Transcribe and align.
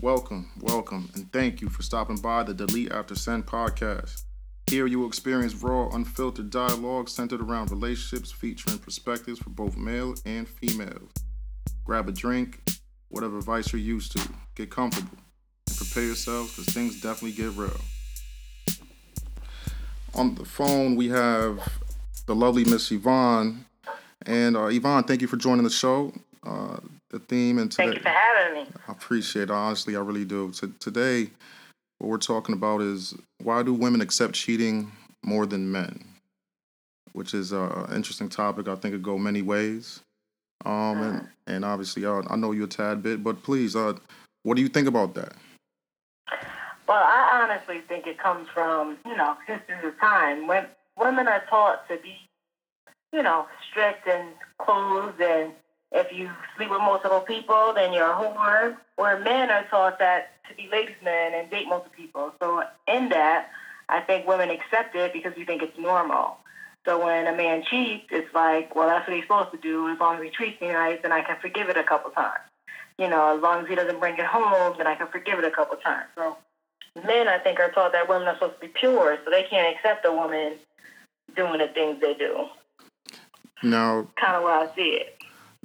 Welcome, 0.00 0.48
welcome, 0.60 1.10
and 1.14 1.30
thank 1.32 1.60
you 1.60 1.68
for 1.68 1.82
stopping 1.82 2.18
by 2.18 2.44
the 2.44 2.54
Delete 2.54 2.92
After 2.92 3.16
Send 3.16 3.46
podcast. 3.46 4.22
Here 4.70 4.86
you 4.86 5.00
will 5.00 5.08
experience 5.08 5.56
raw, 5.56 5.88
unfiltered 5.88 6.50
dialogue 6.50 7.08
centered 7.08 7.40
around 7.40 7.72
relationships 7.72 8.30
featuring 8.30 8.78
perspectives 8.78 9.40
for 9.40 9.50
both 9.50 9.76
male 9.76 10.14
and 10.24 10.48
females. 10.48 11.10
Grab 11.84 12.08
a 12.08 12.12
drink, 12.12 12.60
whatever 13.08 13.40
vice 13.40 13.72
you're 13.72 13.82
used 13.82 14.12
to, 14.12 14.28
get 14.54 14.70
comfortable, 14.70 15.18
and 15.66 15.76
prepare 15.76 16.04
yourselves 16.04 16.54
because 16.54 16.72
things 16.72 17.00
definitely 17.00 17.32
get 17.32 17.56
real. 17.56 17.80
On 20.14 20.36
the 20.36 20.44
phone, 20.44 20.94
we 20.94 21.08
have 21.08 21.60
the 22.26 22.36
lovely 22.36 22.64
Miss 22.64 22.92
Yvonne. 22.92 23.64
And 24.24 24.56
uh, 24.56 24.66
Yvonne, 24.66 25.02
thank 25.02 25.22
you 25.22 25.26
for 25.26 25.36
joining 25.36 25.64
the 25.64 25.70
show. 25.70 26.12
Uh, 26.46 26.76
the 27.10 27.18
theme 27.18 27.58
and 27.58 27.70
today, 27.70 27.84
thank 27.84 27.96
you 27.96 28.02
for 28.02 28.08
having 28.08 28.64
me. 28.64 28.70
I 28.86 28.92
appreciate 28.92 29.44
it. 29.44 29.50
Honestly, 29.50 29.96
I 29.96 30.00
really 30.00 30.24
do. 30.24 30.52
So 30.52 30.70
today, 30.78 31.30
what 31.98 32.08
we're 32.08 32.18
talking 32.18 32.54
about 32.54 32.80
is 32.80 33.14
why 33.42 33.62
do 33.62 33.72
women 33.72 34.00
accept 34.00 34.34
cheating 34.34 34.92
more 35.24 35.46
than 35.46 35.70
men? 35.70 36.04
Which 37.12 37.34
is 37.34 37.52
uh, 37.52 37.86
an 37.88 37.96
interesting 37.96 38.28
topic. 38.28 38.68
I 38.68 38.74
think 38.76 38.94
it 38.94 39.02
go 39.02 39.18
many 39.18 39.42
ways. 39.42 40.00
Um, 40.64 40.72
mm. 40.72 41.08
and, 41.08 41.28
and 41.46 41.64
obviously, 41.64 42.04
uh, 42.04 42.22
I 42.28 42.36
know 42.36 42.52
you 42.52 42.64
a 42.64 42.66
tad 42.68 43.02
bit, 43.02 43.24
but 43.24 43.42
please, 43.42 43.74
uh, 43.74 43.94
what 44.42 44.56
do 44.56 44.62
you 44.62 44.68
think 44.68 44.88
about 44.88 45.14
that? 45.14 45.32
Well, 46.86 47.02
I 47.02 47.42
honestly 47.42 47.82
think 47.86 48.06
it 48.06 48.18
comes 48.18 48.48
from, 48.48 48.96
you 49.04 49.16
know, 49.16 49.36
history 49.46 49.88
of 49.88 49.98
time. 50.00 50.46
When 50.46 50.66
women 50.98 51.28
are 51.28 51.42
taught 51.50 51.86
to 51.88 51.96
be, 51.98 52.16
you 53.12 53.22
know, 53.22 53.46
strict 53.70 54.06
and 54.06 54.28
closed 54.58 55.20
and 55.20 55.52
if 55.92 56.12
you 56.12 56.30
sleep 56.56 56.70
with 56.70 56.80
multiple 56.80 57.20
people, 57.20 57.72
then 57.74 57.92
you're 57.92 58.10
a 58.10 58.14
whore. 58.14 58.76
Where 58.96 59.18
men 59.20 59.50
are 59.50 59.64
taught 59.64 59.98
that 59.98 60.32
to 60.48 60.54
be 60.54 60.68
ladies' 60.70 60.96
men 61.02 61.34
and 61.34 61.50
date 61.50 61.66
multiple 61.66 61.92
people. 61.96 62.32
So 62.40 62.62
in 62.86 63.08
that, 63.10 63.50
I 63.88 64.00
think 64.00 64.26
women 64.26 64.50
accept 64.50 64.94
it 64.94 65.12
because 65.12 65.32
we 65.36 65.44
think 65.44 65.62
it's 65.62 65.78
normal. 65.78 66.38
So 66.84 67.04
when 67.04 67.26
a 67.26 67.36
man 67.36 67.62
cheats, 67.68 68.06
it's 68.10 68.32
like, 68.34 68.74
well, 68.74 68.88
that's 68.88 69.06
what 69.06 69.16
he's 69.16 69.24
supposed 69.24 69.50
to 69.52 69.58
do. 69.58 69.88
As 69.88 69.98
long 69.98 70.16
as 70.16 70.22
he 70.22 70.30
treats 70.30 70.60
me 70.60 70.68
nice, 70.68 70.98
then 71.02 71.12
I 71.12 71.22
can 71.22 71.36
forgive 71.40 71.68
it 71.68 71.76
a 71.76 71.84
couple 71.84 72.10
times. 72.10 72.40
You 72.98 73.08
know, 73.08 73.36
as 73.36 73.42
long 73.42 73.62
as 73.62 73.68
he 73.68 73.74
doesn't 73.74 74.00
bring 74.00 74.18
it 74.18 74.26
home, 74.26 74.74
then 74.76 74.86
I 74.86 74.94
can 74.94 75.06
forgive 75.08 75.38
it 75.38 75.44
a 75.44 75.50
couple 75.50 75.76
times. 75.76 76.06
So 76.16 76.36
men, 77.06 77.28
I 77.28 77.38
think, 77.38 77.60
are 77.60 77.70
taught 77.70 77.92
that 77.92 78.08
women 78.08 78.28
are 78.28 78.34
supposed 78.34 78.60
to 78.60 78.66
be 78.66 78.68
pure, 78.68 79.18
so 79.24 79.30
they 79.30 79.44
can't 79.44 79.74
accept 79.74 80.04
a 80.04 80.12
woman 80.12 80.54
doing 81.36 81.58
the 81.58 81.68
things 81.68 82.00
they 82.00 82.14
do. 82.14 82.46
Now, 83.62 84.06
kind 84.16 84.36
of 84.36 84.42
where 84.44 84.54
I 84.54 84.74
see 84.74 85.00
it. 85.00 85.17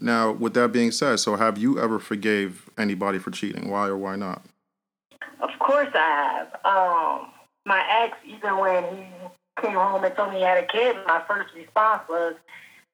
Now, 0.04 0.34
with 0.34 0.54
that 0.56 0.74
being 0.74 0.92
said, 0.92 1.22
so 1.22 1.38
have 1.38 1.58
you 1.58 1.80
ever 1.80 1.98
forgave 1.98 2.70
anybody 2.78 3.20
for 3.20 3.32
cheating? 3.32 3.70
Why 3.70 3.88
or 3.88 3.96
why 3.96 4.18
not? 4.18 4.42
Of 5.40 5.52
course 5.60 5.88
I 5.94 6.44
have. 6.44 6.48
Um, 6.66 7.32
my 7.66 7.82
ex, 8.04 8.18
even 8.28 8.58
when 8.58 8.84
he 8.84 9.06
came 9.62 9.76
home 9.76 10.04
and 10.04 10.14
told 10.14 10.34
me 10.34 10.40
he 10.40 10.44
had 10.44 10.62
a 10.62 10.68
kid, 10.68 10.98
my 11.08 11.24
first 11.26 11.56
response 11.56 12.02
was, 12.10 12.36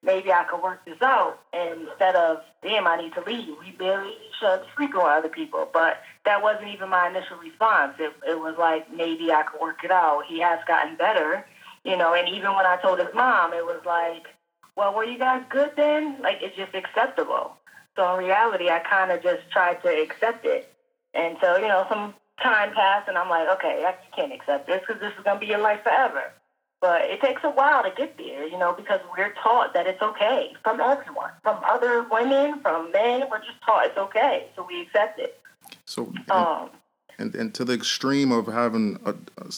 maybe 0.04 0.32
I 0.32 0.44
could 0.44 0.62
work 0.62 0.84
this 0.84 1.02
out. 1.02 1.40
And 1.52 1.88
instead 1.88 2.14
of, 2.14 2.42
damn, 2.62 2.86
I 2.86 2.96
need 2.98 3.12
to 3.14 3.22
leave, 3.22 3.56
we 3.58 3.72
barely 3.72 4.14
shut 4.38 4.64
sleep 4.76 4.94
on 4.94 5.10
other 5.10 5.28
people. 5.28 5.68
But 5.72 6.02
that 6.24 6.44
wasn't 6.44 6.68
even 6.68 6.90
my 6.90 7.08
initial 7.08 7.38
response. 7.38 7.94
It, 7.98 8.12
it 8.24 8.38
was 8.38 8.54
like, 8.56 8.88
maybe 8.94 9.32
I 9.32 9.42
could 9.42 9.60
work 9.60 9.82
it 9.82 9.90
out. 9.90 10.22
He 10.28 10.38
has 10.38 10.60
gotten 10.68 10.94
better, 10.94 11.44
you 11.82 11.96
know, 11.96 12.14
and 12.14 12.28
even 12.28 12.54
when 12.54 12.66
I 12.66 12.76
told 12.80 13.00
his 13.00 13.12
mom, 13.16 13.52
it 13.52 13.66
was 13.66 13.80
like, 13.84 14.28
well, 14.76 14.94
were 14.94 15.04
you 15.04 15.18
guys 15.18 15.42
good 15.50 15.72
then? 15.76 16.20
Like, 16.20 16.38
it's 16.42 16.56
just 16.56 16.74
acceptable. 16.74 17.52
So 17.96 18.14
in 18.14 18.24
reality, 18.24 18.70
I 18.70 18.78
kind 18.80 19.10
of 19.10 19.22
just 19.22 19.50
tried 19.50 19.82
to 19.82 19.88
accept 19.88 20.46
it. 20.46 20.72
And 21.14 21.36
so, 21.40 21.56
you 21.56 21.68
know, 21.68 21.86
some 21.88 22.14
time 22.42 22.72
passed, 22.72 23.08
and 23.08 23.18
I'm 23.18 23.28
like, 23.28 23.48
okay, 23.58 23.84
I 23.86 23.94
can't 24.14 24.32
accept 24.32 24.66
this 24.66 24.80
because 24.86 25.00
this 25.00 25.12
is 25.18 25.24
going 25.24 25.36
to 25.36 25.40
be 25.40 25.46
your 25.46 25.58
life 25.58 25.82
forever. 25.82 26.32
But 26.80 27.02
it 27.02 27.20
takes 27.20 27.42
a 27.44 27.50
while 27.50 27.82
to 27.82 27.90
get 27.94 28.16
there, 28.16 28.46
you 28.46 28.56
know, 28.56 28.72
because 28.72 29.00
we're 29.14 29.34
taught 29.42 29.74
that 29.74 29.86
it's 29.86 30.00
okay 30.00 30.54
from 30.64 30.80
everyone, 30.80 31.30
from 31.42 31.60
other 31.62 32.06
women, 32.10 32.60
from 32.62 32.90
men. 32.90 33.24
We're 33.30 33.40
just 33.40 33.60
taught 33.66 33.86
it's 33.86 33.98
okay, 33.98 34.46
so 34.56 34.64
we 34.66 34.80
accept 34.82 35.18
it. 35.18 35.38
So, 35.84 36.06
and, 36.06 36.30
um, 36.30 36.70
and, 37.18 37.34
and 37.34 37.54
to 37.54 37.66
the 37.66 37.74
extreme 37.74 38.32
of 38.32 38.46
having 38.46 38.98
a, 39.04 39.14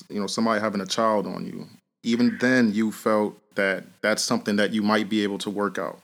you 0.08 0.20
know, 0.20 0.26
somebody 0.26 0.60
having 0.60 0.80
a 0.80 0.86
child 0.86 1.28
on 1.28 1.46
you, 1.46 1.68
even 2.02 2.38
then 2.40 2.72
you 2.72 2.92
felt 2.92 3.38
that 3.54 3.84
that's 4.00 4.22
something 4.22 4.56
that 4.56 4.72
you 4.72 4.82
might 4.82 5.08
be 5.08 5.22
able 5.22 5.38
to 5.38 5.50
work 5.50 5.78
out. 5.78 6.00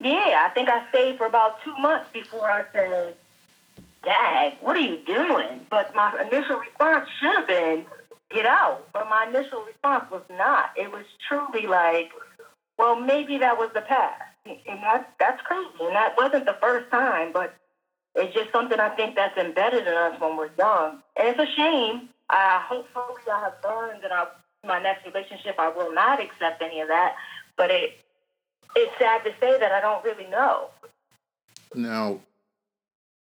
Yeah, 0.00 0.46
I 0.46 0.50
think 0.54 0.68
I 0.68 0.88
stayed 0.90 1.16
for 1.18 1.26
about 1.26 1.62
two 1.62 1.74
months 1.78 2.10
before 2.12 2.50
I 2.50 2.64
said, 2.72 3.14
Dad, 4.04 4.56
what 4.60 4.76
are 4.76 4.80
you 4.80 4.98
doing? 5.06 5.66
But 5.70 5.94
my 5.94 6.12
initial 6.20 6.58
response 6.58 7.08
should 7.20 7.34
have 7.36 7.46
been, 7.46 7.86
get 8.30 8.44
out. 8.44 8.86
But 8.92 9.08
my 9.08 9.26
initial 9.28 9.62
response 9.62 10.10
was 10.10 10.22
not. 10.30 10.72
It 10.76 10.90
was 10.92 11.04
truly 11.26 11.66
like, 11.66 12.10
well, 12.76 13.00
maybe 13.00 13.38
that 13.38 13.56
was 13.56 13.70
the 13.72 13.80
past. 13.80 14.22
And 14.44 14.82
that's, 14.82 15.08
that's 15.18 15.40
crazy. 15.42 15.70
And 15.80 15.94
that 15.94 16.16
wasn't 16.18 16.44
the 16.44 16.56
first 16.60 16.90
time, 16.90 17.32
but 17.32 17.54
it's 18.14 18.34
just 18.34 18.52
something 18.52 18.78
I 18.78 18.90
think 18.90 19.14
that's 19.14 19.38
embedded 19.38 19.86
in 19.86 19.94
us 19.94 20.20
when 20.20 20.36
we're 20.36 20.50
young. 20.58 21.02
And 21.16 21.28
it's 21.28 21.38
a 21.38 21.54
shame. 21.56 22.10
I 22.28 22.62
hopefully 22.66 23.32
I 23.32 23.40
have 23.40 23.54
learned 23.64 24.04
and 24.04 24.12
I 24.12 24.26
my 24.66 24.80
next 24.82 25.04
relationship, 25.06 25.56
I 25.58 25.68
will 25.68 25.92
not 25.92 26.20
accept 26.20 26.62
any 26.62 26.80
of 26.80 26.88
that. 26.88 27.16
But 27.56 27.70
it 27.70 27.98
it's 28.76 28.92
sad 28.98 29.24
to 29.24 29.30
say 29.40 29.58
that 29.58 29.72
I 29.72 29.80
don't 29.80 30.04
really 30.04 30.26
know. 30.26 30.68
Now, 31.74 32.20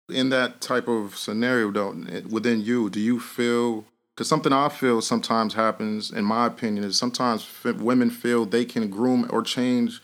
in 0.09 0.31
that 0.31 0.61
type 0.61 0.89
of 0.89 1.17
scenario, 1.17 1.71
though, 1.71 1.95
within 2.29 2.63
you, 2.63 2.91
do 2.91 3.01
you 3.01 3.21
feel? 3.21 3.85
Because 4.15 4.29
something 4.29 4.53
I 4.53 4.69
feel 4.69 5.01
sometimes 5.01 5.55
happens, 5.55 6.11
in 6.11 6.25
my 6.25 6.47
opinion, 6.47 6.85
is 6.85 6.97
sometimes 6.97 7.47
women 7.65 8.11
feel 8.11 8.45
they 8.45 8.65
can 8.65 8.89
groom 8.89 9.29
or 9.31 9.43
change 9.43 10.01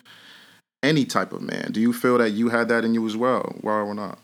any 0.84 1.05
type 1.05 1.33
of 1.33 1.43
man. 1.43 1.73
Do 1.73 1.81
you 1.81 1.93
feel 1.93 2.19
that 2.19 2.31
you 2.31 2.50
had 2.50 2.69
that 2.69 2.84
in 2.84 2.94
you 2.94 3.05
as 3.06 3.17
well? 3.17 3.56
Why 3.62 3.81
or 3.81 3.94
not? 3.94 4.19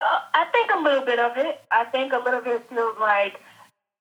Uh, 0.00 0.20
I 0.34 0.46
think 0.50 0.70
a 0.74 0.78
little 0.80 1.04
bit 1.04 1.18
of 1.18 1.36
it. 1.36 1.60
I 1.70 1.84
think 1.84 2.12
a 2.12 2.18
little 2.18 2.40
bit 2.40 2.68
feels 2.68 2.96
like 2.98 3.40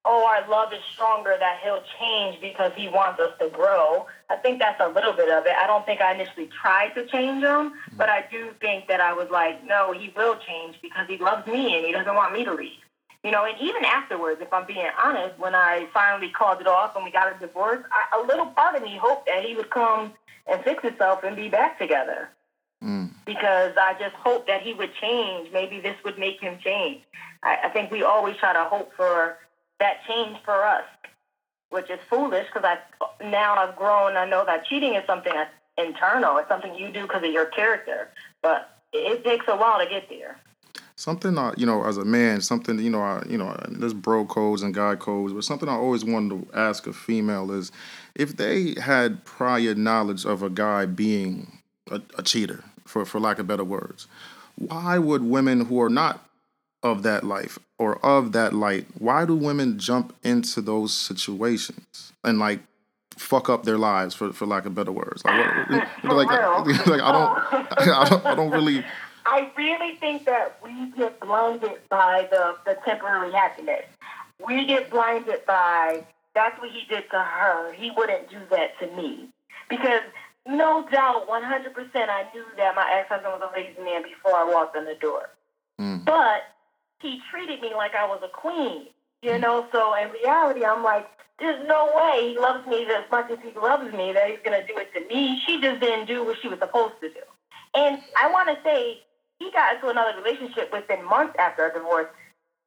oh, 0.09 0.25
our 0.25 0.49
love 0.49 0.73
is 0.73 0.79
stronger, 0.91 1.35
that 1.39 1.59
he'll 1.63 1.83
change 1.99 2.41
because 2.41 2.71
he 2.75 2.87
wants 2.87 3.19
us 3.19 3.31
to 3.39 3.47
grow. 3.49 4.07
I 4.29 4.37
think 4.37 4.57
that's 4.59 4.81
a 4.81 4.87
little 4.87 5.13
bit 5.13 5.29
of 5.29 5.45
it. 5.45 5.53
I 5.55 5.67
don't 5.67 5.85
think 5.85 6.01
I 6.01 6.15
initially 6.15 6.49
tried 6.61 6.95
to 6.95 7.05
change 7.05 7.43
him, 7.43 7.73
but 7.95 8.09
I 8.09 8.25
do 8.31 8.49
think 8.59 8.87
that 8.87 8.99
I 8.99 9.13
was 9.13 9.29
like, 9.29 9.63
no, 9.67 9.93
he 9.93 10.11
will 10.17 10.35
change 10.47 10.77
because 10.81 11.07
he 11.07 11.17
loves 11.17 11.45
me 11.45 11.77
and 11.77 11.85
he 11.85 11.91
doesn't 11.91 12.15
want 12.15 12.33
me 12.33 12.43
to 12.43 12.53
leave. 12.53 12.81
You 13.23 13.29
know, 13.29 13.45
and 13.45 13.55
even 13.61 13.85
afterwards, 13.85 14.41
if 14.41 14.51
I'm 14.51 14.65
being 14.65 14.87
honest, 15.01 15.37
when 15.37 15.53
I 15.53 15.87
finally 15.93 16.31
called 16.31 16.59
it 16.61 16.67
off 16.67 16.95
and 16.95 17.05
we 17.05 17.11
got 17.11 17.35
a 17.35 17.39
divorce, 17.39 17.83
I, 17.91 18.19
a 18.19 18.25
little 18.25 18.47
part 18.47 18.75
of 18.75 18.81
me 18.81 18.97
hoped 18.99 19.27
that 19.27 19.43
he 19.43 19.55
would 19.55 19.69
come 19.69 20.13
and 20.47 20.63
fix 20.63 20.81
himself 20.81 21.23
and 21.23 21.35
be 21.35 21.49
back 21.49 21.77
together. 21.77 22.29
Mm. 22.83 23.11
Because 23.25 23.73
I 23.77 23.95
just 23.99 24.15
hoped 24.15 24.47
that 24.47 24.63
he 24.63 24.73
would 24.73 24.91
change. 24.99 25.51
Maybe 25.53 25.79
this 25.79 25.97
would 26.03 26.17
make 26.17 26.39
him 26.39 26.57
change. 26.63 27.01
I, 27.43 27.57
I 27.65 27.69
think 27.69 27.91
we 27.91 28.01
always 28.01 28.37
try 28.37 28.53
to 28.53 28.63
hope 28.63 28.91
for 28.95 29.37
that 29.79 29.97
change 30.07 30.37
for 30.43 30.63
us, 30.63 30.83
which 31.69 31.89
is 31.89 31.99
foolish 32.09 32.47
because 32.53 32.63
I 32.63 33.23
now 33.23 33.55
I've 33.55 33.75
grown. 33.75 34.17
I 34.17 34.25
know 34.25 34.45
that 34.45 34.65
cheating 34.65 34.95
is 34.95 35.05
something 35.05 35.33
that's 35.33 35.51
internal. 35.77 36.37
It's 36.37 36.49
something 36.49 36.75
you 36.75 36.91
do 36.91 37.03
because 37.03 37.23
of 37.23 37.31
your 37.31 37.45
character, 37.45 38.09
but 38.41 38.79
it 38.93 39.23
takes 39.23 39.45
a 39.47 39.55
while 39.55 39.79
to 39.79 39.89
get 39.89 40.09
there. 40.09 40.37
Something, 40.95 41.37
uh, 41.37 41.53
you 41.55 41.65
know, 41.65 41.85
as 41.85 41.97
a 41.97 42.03
man, 42.03 42.41
something, 42.41 42.77
you 42.77 42.89
know, 42.89 43.01
I, 43.01 43.23
you 43.29 43.37
know, 43.37 43.57
there's 43.69 43.93
bro 43.93 44.25
codes 44.25 44.61
and 44.61 44.73
guy 44.73 44.97
codes, 44.97 45.31
but 45.31 45.45
something 45.45 45.69
I 45.69 45.75
always 45.75 46.03
wanted 46.03 46.51
to 46.51 46.57
ask 46.57 46.87
a 46.87 46.93
female 46.93 47.51
is 47.51 47.71
if 48.15 48.35
they 48.35 48.75
had 48.81 49.23
prior 49.23 49.75
knowledge 49.75 50.25
of 50.25 50.43
a 50.43 50.49
guy 50.49 50.85
being 50.85 51.59
a, 51.89 52.01
a 52.17 52.23
cheater, 52.23 52.65
for 52.85 53.05
for 53.05 53.19
lack 53.19 53.39
of 53.39 53.47
better 53.47 53.63
words, 53.63 54.07
why 54.55 54.97
would 54.97 55.23
women 55.23 55.65
who 55.65 55.81
are 55.81 55.89
not 55.89 56.28
of 56.81 57.03
that 57.03 57.23
life 57.23 57.59
or 57.77 58.03
of 58.05 58.31
that 58.31 58.53
light, 58.53 58.85
why 58.97 59.25
do 59.25 59.35
women 59.35 59.77
jump 59.77 60.15
into 60.23 60.61
those 60.61 60.93
situations 60.93 62.13
and 62.23 62.39
like 62.39 62.61
fuck 63.17 63.49
up 63.49 63.63
their 63.63 63.77
lives 63.77 64.15
for 64.15 64.31
for 64.33 64.45
lack 64.45 64.65
of 64.65 64.75
better 64.75 64.91
words? 64.91 65.23
Like, 65.25 65.69
what, 65.69 65.87
like, 66.03 66.27
like 66.87 67.01
I 67.01 67.11
don't, 67.11 67.79
I 67.79 68.09
don't, 68.09 68.25
I 68.25 68.35
don't 68.35 68.51
really. 68.51 68.85
I 69.25 69.51
really 69.55 69.95
think 69.97 70.25
that 70.25 70.57
we 70.63 70.91
get 70.97 71.19
blinded 71.19 71.79
by 71.89 72.27
the 72.31 72.55
the 72.65 72.77
temporary 72.85 73.31
happiness. 73.31 73.85
We 74.45 74.65
get 74.65 74.89
blinded 74.89 75.45
by 75.45 76.05
that's 76.33 76.59
what 76.61 76.71
he 76.71 76.85
did 76.87 77.09
to 77.11 77.19
her. 77.19 77.73
He 77.73 77.91
wouldn't 77.91 78.29
do 78.29 78.39
that 78.49 78.79
to 78.79 78.87
me 78.95 79.29
because 79.69 80.01
no 80.47 80.87
doubt, 80.91 81.27
100%, 81.27 82.09
I 82.09 82.25
knew 82.33 82.43
that 82.57 82.75
my 82.75 82.91
ex 82.91 83.09
husband 83.09 83.33
was 83.39 83.51
a 83.53 83.57
lazy 83.57 83.79
man 83.83 84.01
before 84.03 84.35
I 84.35 84.43
walked 84.45 84.75
in 84.75 84.85
the 84.85 84.95
door. 84.95 85.29
Mm. 85.79 86.03
But 86.05 86.43
he 87.01 87.21
treated 87.31 87.61
me 87.61 87.73
like 87.75 87.95
I 87.95 88.05
was 88.07 88.21
a 88.23 88.29
queen, 88.29 88.87
you 89.21 89.37
know. 89.37 89.67
So 89.71 89.93
in 89.95 90.11
reality, 90.11 90.65
I'm 90.65 90.83
like, 90.83 91.07
there's 91.39 91.65
no 91.67 91.91
way 91.95 92.33
he 92.33 92.39
loves 92.39 92.67
me 92.67 92.85
as 92.85 93.09
much 93.11 93.31
as 93.31 93.39
he 93.43 93.57
loves 93.59 93.91
me 93.93 94.13
that 94.13 94.29
he's 94.29 94.39
gonna 94.43 94.65
do 94.67 94.77
it 94.77 94.93
to 94.93 95.01
me. 95.07 95.41
She 95.45 95.61
just 95.61 95.79
didn't 95.81 96.07
do 96.07 96.25
what 96.25 96.37
she 96.41 96.47
was 96.49 96.59
supposed 96.59 96.95
to 97.01 97.09
do. 97.09 97.21
And 97.75 98.01
I 98.21 98.31
want 98.31 98.49
to 98.49 98.57
say 98.63 99.01
he 99.39 99.51
got 99.51 99.75
into 99.75 99.89
another 99.89 100.17
relationship 100.21 100.71
within 100.73 101.05
months 101.05 101.35
after 101.39 101.63
our 101.63 101.71
divorce. 101.73 102.07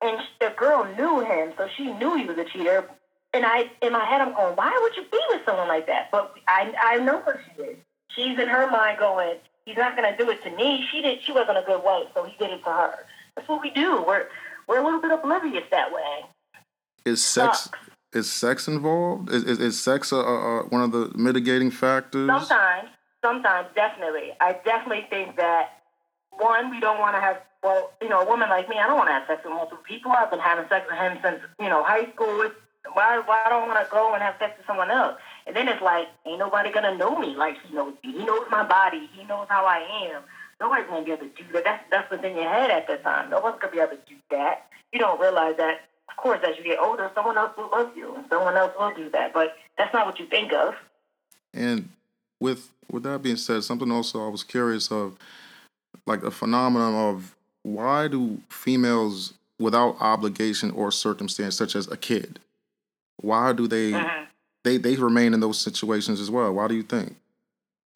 and 0.02 0.18
the 0.40 0.52
girl 0.56 0.84
knew 0.96 1.20
him, 1.20 1.52
so 1.56 1.68
she 1.76 1.92
knew 1.92 2.16
he 2.16 2.24
was 2.26 2.36
a 2.38 2.44
cheater. 2.44 2.88
And 3.32 3.44
I, 3.46 3.70
in 3.80 3.92
my 3.92 4.04
head, 4.04 4.20
I'm 4.20 4.34
going, 4.34 4.56
why 4.56 4.78
would 4.82 4.96
you 4.96 5.04
be 5.10 5.20
with 5.30 5.42
someone 5.46 5.68
like 5.68 5.86
that? 5.86 6.10
But 6.10 6.34
I, 6.48 6.72
I 6.82 6.98
know 6.98 7.18
what 7.18 7.38
she 7.44 7.62
did. 7.62 7.76
She's 8.08 8.38
in 8.38 8.48
her 8.48 8.70
mind 8.70 8.98
going, 8.98 9.36
he's 9.64 9.76
not 9.76 9.96
going 9.96 10.10
to 10.10 10.16
do 10.22 10.30
it 10.30 10.42
to 10.44 10.50
me. 10.50 10.86
She 10.90 11.00
did. 11.00 11.22
She 11.22 11.32
wasn't 11.32 11.58
a 11.58 11.62
good 11.62 11.82
wife, 11.82 12.08
so 12.14 12.24
he 12.24 12.36
did 12.38 12.50
it 12.50 12.64
to 12.64 12.70
her. 12.70 12.94
That's 13.36 13.48
what 13.48 13.62
we 13.62 13.70
do. 13.70 14.04
We're 14.06 14.26
we're 14.68 14.80
a 14.80 14.84
little 14.84 15.00
bit 15.00 15.10
oblivious 15.10 15.64
that 15.70 15.92
way. 15.92 16.24
Is 17.04 17.24
sex 17.24 17.64
Sucks. 17.64 17.78
is 18.12 18.30
sex 18.30 18.68
involved? 18.68 19.30
Is 19.30 19.44
is, 19.44 19.58
is 19.58 19.80
sex 19.80 20.12
a, 20.12 20.16
a, 20.16 20.66
one 20.68 20.82
of 20.82 20.92
the 20.92 21.10
mitigating 21.14 21.70
factors? 21.70 22.28
Sometimes, 22.28 22.88
sometimes, 23.24 23.68
definitely. 23.74 24.32
I 24.40 24.52
definitely 24.64 25.06
think 25.10 25.36
that 25.36 25.82
one, 26.30 26.70
we 26.70 26.80
don't 26.80 26.98
want 26.98 27.16
to 27.16 27.20
have. 27.20 27.40
Well, 27.62 27.92
you 28.02 28.08
know, 28.08 28.20
a 28.22 28.26
woman 28.26 28.48
like 28.48 28.68
me, 28.68 28.76
I 28.78 28.88
don't 28.88 28.96
want 28.96 29.08
to 29.08 29.12
have 29.12 29.26
sex 29.28 29.42
with 29.44 29.52
multiple 29.52 29.84
people. 29.86 30.10
I've 30.10 30.30
been 30.30 30.40
having 30.40 30.68
sex 30.68 30.84
with 30.90 30.98
him 30.98 31.18
since 31.22 31.40
you 31.60 31.68
know 31.68 31.82
high 31.82 32.10
school. 32.12 32.50
Why 32.94 33.22
why 33.24 33.44
don't 33.48 33.64
I 33.64 33.66
want 33.68 33.84
to 33.84 33.90
go 33.90 34.12
and 34.14 34.22
have 34.22 34.34
sex 34.38 34.54
with 34.58 34.66
someone 34.66 34.90
else? 34.90 35.16
And 35.46 35.54
then 35.54 35.68
it's 35.68 35.82
like, 35.82 36.08
ain't 36.26 36.38
nobody 36.38 36.72
gonna 36.72 36.96
know 36.96 37.16
me 37.18 37.36
like 37.36 37.56
he 37.66 37.74
knows 37.74 37.94
me. 38.04 38.12
He 38.12 38.24
knows 38.24 38.46
my 38.50 38.66
body. 38.66 39.08
He 39.14 39.24
knows 39.24 39.46
how 39.48 39.64
I 39.64 40.10
am. 40.10 40.22
Nobody's 40.62 40.86
gonna 40.86 41.04
be 41.04 41.10
able 41.10 41.26
to 41.26 41.42
do 41.42 41.52
that. 41.54 41.64
That's 41.64 41.84
that's 41.90 42.10
what's 42.10 42.22
in 42.22 42.36
your 42.36 42.48
head 42.48 42.70
at 42.70 42.86
that 42.86 43.02
time. 43.02 43.30
No 43.30 43.40
one's 43.40 43.60
gonna 43.60 43.72
be 43.72 43.80
able 43.80 43.96
to 43.96 44.08
do 44.08 44.14
that. 44.30 44.68
You 44.92 45.00
don't 45.00 45.20
realize 45.20 45.56
that. 45.56 45.80
Of 46.08 46.16
course, 46.16 46.38
as 46.46 46.56
you 46.56 46.62
get 46.62 46.78
older, 46.78 47.10
someone 47.16 47.36
else 47.36 47.50
will 47.56 47.68
love 47.72 47.90
you, 47.96 48.14
and 48.14 48.24
someone 48.30 48.56
else 48.56 48.72
will 48.78 48.94
do 48.94 49.10
that. 49.10 49.34
But 49.34 49.56
that's 49.76 49.92
not 49.92 50.06
what 50.06 50.20
you 50.20 50.26
think 50.26 50.52
of. 50.52 50.76
And 51.52 51.88
with 52.38 52.70
with 52.92 53.02
that 53.02 53.22
being 53.22 53.36
said, 53.36 53.64
something 53.64 53.90
also 53.90 54.24
I 54.24 54.28
was 54.28 54.44
curious 54.44 54.92
of, 54.92 55.16
like 56.06 56.22
a 56.22 56.30
phenomenon 56.30 56.94
of 56.94 57.34
why 57.64 58.06
do 58.06 58.40
females 58.48 59.34
without 59.58 59.96
obligation 60.00 60.70
or 60.70 60.92
circumstance, 60.92 61.56
such 61.56 61.74
as 61.74 61.90
a 61.90 61.96
kid, 61.96 62.38
why 63.16 63.52
do 63.52 63.66
they 63.66 63.90
mm-hmm. 63.90 64.24
they 64.62 64.76
they 64.76 64.94
remain 64.94 65.34
in 65.34 65.40
those 65.40 65.58
situations 65.58 66.20
as 66.20 66.30
well? 66.30 66.52
Why 66.52 66.68
do 66.68 66.76
you 66.76 66.84
think? 66.84 67.16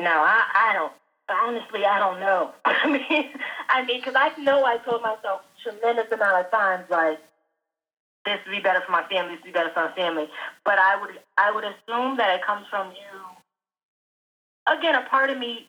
No, 0.00 0.10
I, 0.10 0.42
I 0.52 0.72
don't. 0.72 0.92
Honestly, 1.28 1.84
I 1.84 1.98
don't 1.98 2.20
know. 2.20 2.52
I 2.64 2.86
mean, 2.86 3.30
I 3.68 3.84
mean, 3.84 4.00
because 4.00 4.14
I 4.16 4.30
know 4.40 4.64
I 4.64 4.78
told 4.78 5.02
myself 5.02 5.42
tremendous 5.62 6.10
amount 6.12 6.44
of 6.44 6.50
times 6.50 6.84
like 6.88 7.18
this 8.24 8.38
would 8.46 8.52
be 8.52 8.60
better 8.60 8.80
for 8.84 8.92
my 8.92 9.02
family, 9.08 9.34
this 9.34 9.42
would 9.42 9.52
be 9.52 9.58
better 9.58 9.70
for 9.74 9.88
my 9.88 9.92
family. 9.94 10.28
But 10.64 10.78
I 10.78 11.00
would 11.00 11.18
I 11.36 11.50
would 11.50 11.64
assume 11.64 12.16
that 12.18 12.38
it 12.38 12.46
comes 12.46 12.66
from 12.70 12.88
you. 12.90 14.72
Again, 14.72 14.94
a 14.94 15.08
part 15.08 15.30
of 15.30 15.38
me 15.38 15.68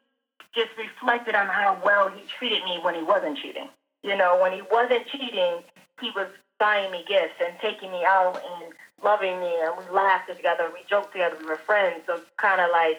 just 0.53 0.69
reflected 0.77 1.35
on 1.35 1.47
how 1.47 1.79
well 1.85 2.09
he 2.09 2.21
treated 2.37 2.63
me 2.63 2.79
when 2.81 2.95
he 2.95 3.03
wasn't 3.03 3.37
cheating. 3.37 3.69
You 4.03 4.17
know, 4.17 4.39
when 4.41 4.53
he 4.53 4.61
wasn't 4.71 5.07
cheating, 5.07 5.63
he 6.01 6.11
was 6.15 6.27
buying 6.59 6.91
me 6.91 7.05
gifts 7.07 7.37
and 7.43 7.53
taking 7.61 7.91
me 7.91 8.03
out 8.05 8.41
and 8.43 8.73
loving 9.03 9.39
me, 9.39 9.53
and 9.61 9.73
we 9.77 9.93
laughed 9.93 10.29
together, 10.33 10.69
we 10.73 10.79
joked 10.89 11.13
together, 11.13 11.37
we 11.39 11.45
were 11.45 11.57
friends. 11.57 12.01
So 12.07 12.21
kind 12.37 12.61
of 12.61 12.69
like 12.71 12.97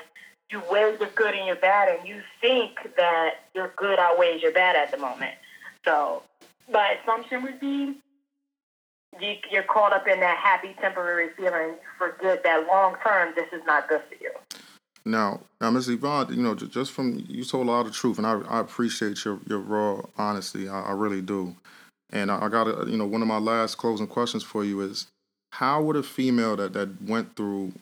you 0.51 0.63
weigh 0.71 0.97
your 0.99 1.09
good 1.15 1.35
and 1.35 1.47
your 1.47 1.57
bad, 1.57 1.89
and 1.89 2.09
you 2.09 2.23
think 2.41 2.73
that 2.97 3.45
your 3.55 3.73
good 3.77 3.99
outweighs 3.99 4.43
your 4.43 4.53
bad 4.53 4.77
at 4.77 4.91
the 4.91 4.97
moment. 4.99 5.35
So 5.85 6.23
my 6.73 6.97
assumption 7.03 7.43
would 7.43 7.61
be 7.61 7.97
you, 9.21 9.35
you're 9.51 9.63
caught 9.63 9.93
up 9.93 10.07
in 10.07 10.21
that 10.21 10.37
happy 10.39 10.75
temporary 10.81 11.31
feeling. 11.37 11.71
You 11.71 11.89
forget 11.99 12.43
that 12.45 12.67
long 12.67 12.97
term, 13.07 13.33
this 13.35 13.49
is 13.53 13.63
not 13.67 13.89
good 13.89 14.03
for 14.09 14.23
you. 14.23 14.31
Now, 15.05 15.41
now, 15.61 15.71
Ms. 15.71 15.89
Yvonne, 15.89 16.35
you 16.35 16.43
know, 16.43 16.55
just 16.55 16.93
from 16.93 17.25
you 17.29 17.45
told 17.45 17.67
a 17.67 17.71
lot 17.71 17.87
of 17.87 17.95
truth, 17.95 18.19
and 18.19 18.27
I, 18.27 18.41
I 18.41 18.61
appreciate 18.61 19.25
your 19.25 19.41
your 19.47 19.61
raw 19.61 20.03
honesty. 20.19 20.69
I, 20.69 20.83
I 20.83 20.93
really 20.93 21.23
do. 21.23 21.57
And 22.11 22.31
I, 22.31 22.45
I 22.45 22.49
got 22.49 22.89
you 22.89 22.97
know, 22.97 23.07
one 23.07 23.23
of 23.23 23.29
my 23.29 23.39
last 23.39 23.77
closing 23.77 24.07
questions 24.07 24.43
for 24.43 24.65
you 24.65 24.81
is, 24.83 25.07
how 25.53 25.83
would 25.83 25.97
a 25.97 26.03
female 26.03 26.57
that 26.57 26.75
that 26.75 27.03
went 27.03 27.37
through 27.37 27.73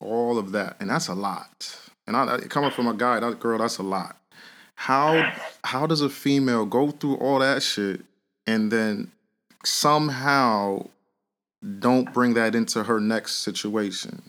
all 0.00 0.36
of 0.38 0.52
that, 0.52 0.76
and 0.78 0.90
that's 0.90 1.08
a 1.08 1.14
lot, 1.14 1.78
and 2.06 2.16
I, 2.16 2.38
coming 2.48 2.70
from 2.70 2.86
a 2.86 2.94
guy, 2.94 3.20
that 3.20 3.40
girl, 3.40 3.58
that's 3.58 3.78
a 3.78 3.82
lot. 3.82 4.16
How 4.76 5.32
how 5.62 5.86
does 5.86 6.00
a 6.00 6.08
female 6.10 6.66
go 6.66 6.90
through 6.90 7.16
all 7.16 7.38
that 7.38 7.62
shit 7.62 8.00
and 8.46 8.70
then 8.70 9.12
somehow 9.64 10.86
don't 11.78 12.12
bring 12.12 12.34
that 12.34 12.54
into 12.54 12.82
her 12.84 13.00
next 13.00 13.36
situation? 13.36 14.22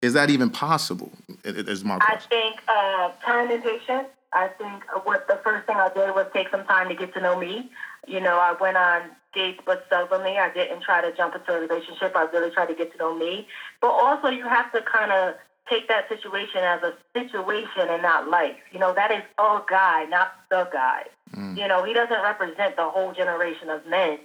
Is 0.00 0.14
that 0.14 0.30
even 0.30 0.50
possible? 0.50 1.12
Is 1.44 1.84
my 1.84 1.98
question. 1.98 2.18
I 2.18 2.34
think 2.34 2.60
uh, 2.68 3.10
time 3.24 3.50
and 3.50 3.62
patience. 3.62 4.08
I 4.32 4.48
think 4.48 4.82
what 5.04 5.28
the 5.28 5.38
first 5.44 5.66
thing 5.66 5.76
I 5.76 5.92
did 5.92 6.14
was 6.14 6.26
take 6.32 6.48
some 6.50 6.64
time 6.64 6.88
to 6.88 6.94
get 6.94 7.12
to 7.14 7.20
know 7.20 7.38
me. 7.38 7.70
You 8.08 8.20
know, 8.20 8.38
I 8.38 8.56
went 8.58 8.76
on 8.76 9.02
dates, 9.34 9.60
but 9.64 9.88
seldomly. 9.90 10.38
I 10.38 10.52
didn't 10.52 10.82
try 10.82 11.02
to 11.02 11.14
jump 11.14 11.36
into 11.36 11.54
a 11.54 11.60
relationship. 11.60 12.16
I 12.16 12.24
really 12.32 12.50
tried 12.50 12.66
to 12.66 12.74
get 12.74 12.92
to 12.92 12.98
know 12.98 13.16
me. 13.16 13.46
But 13.80 13.90
also, 13.90 14.28
you 14.28 14.48
have 14.48 14.72
to 14.72 14.80
kind 14.82 15.12
of 15.12 15.34
take 15.68 15.88
that 15.88 16.08
situation 16.08 16.58
as 16.58 16.82
a 16.82 16.94
situation 17.14 17.88
and 17.88 18.02
not 18.02 18.28
life. 18.28 18.56
You 18.72 18.78
know, 18.78 18.94
that 18.94 19.10
is 19.10 19.22
a 19.38 19.60
guy, 19.68 20.04
not 20.04 20.34
the 20.50 20.68
guy. 20.72 21.04
Mm. 21.34 21.56
You 21.56 21.68
know, 21.68 21.84
he 21.84 21.92
doesn't 21.92 22.22
represent 22.22 22.76
the 22.76 22.88
whole 22.88 23.12
generation 23.12 23.70
of 23.70 23.86
men, 23.86 24.18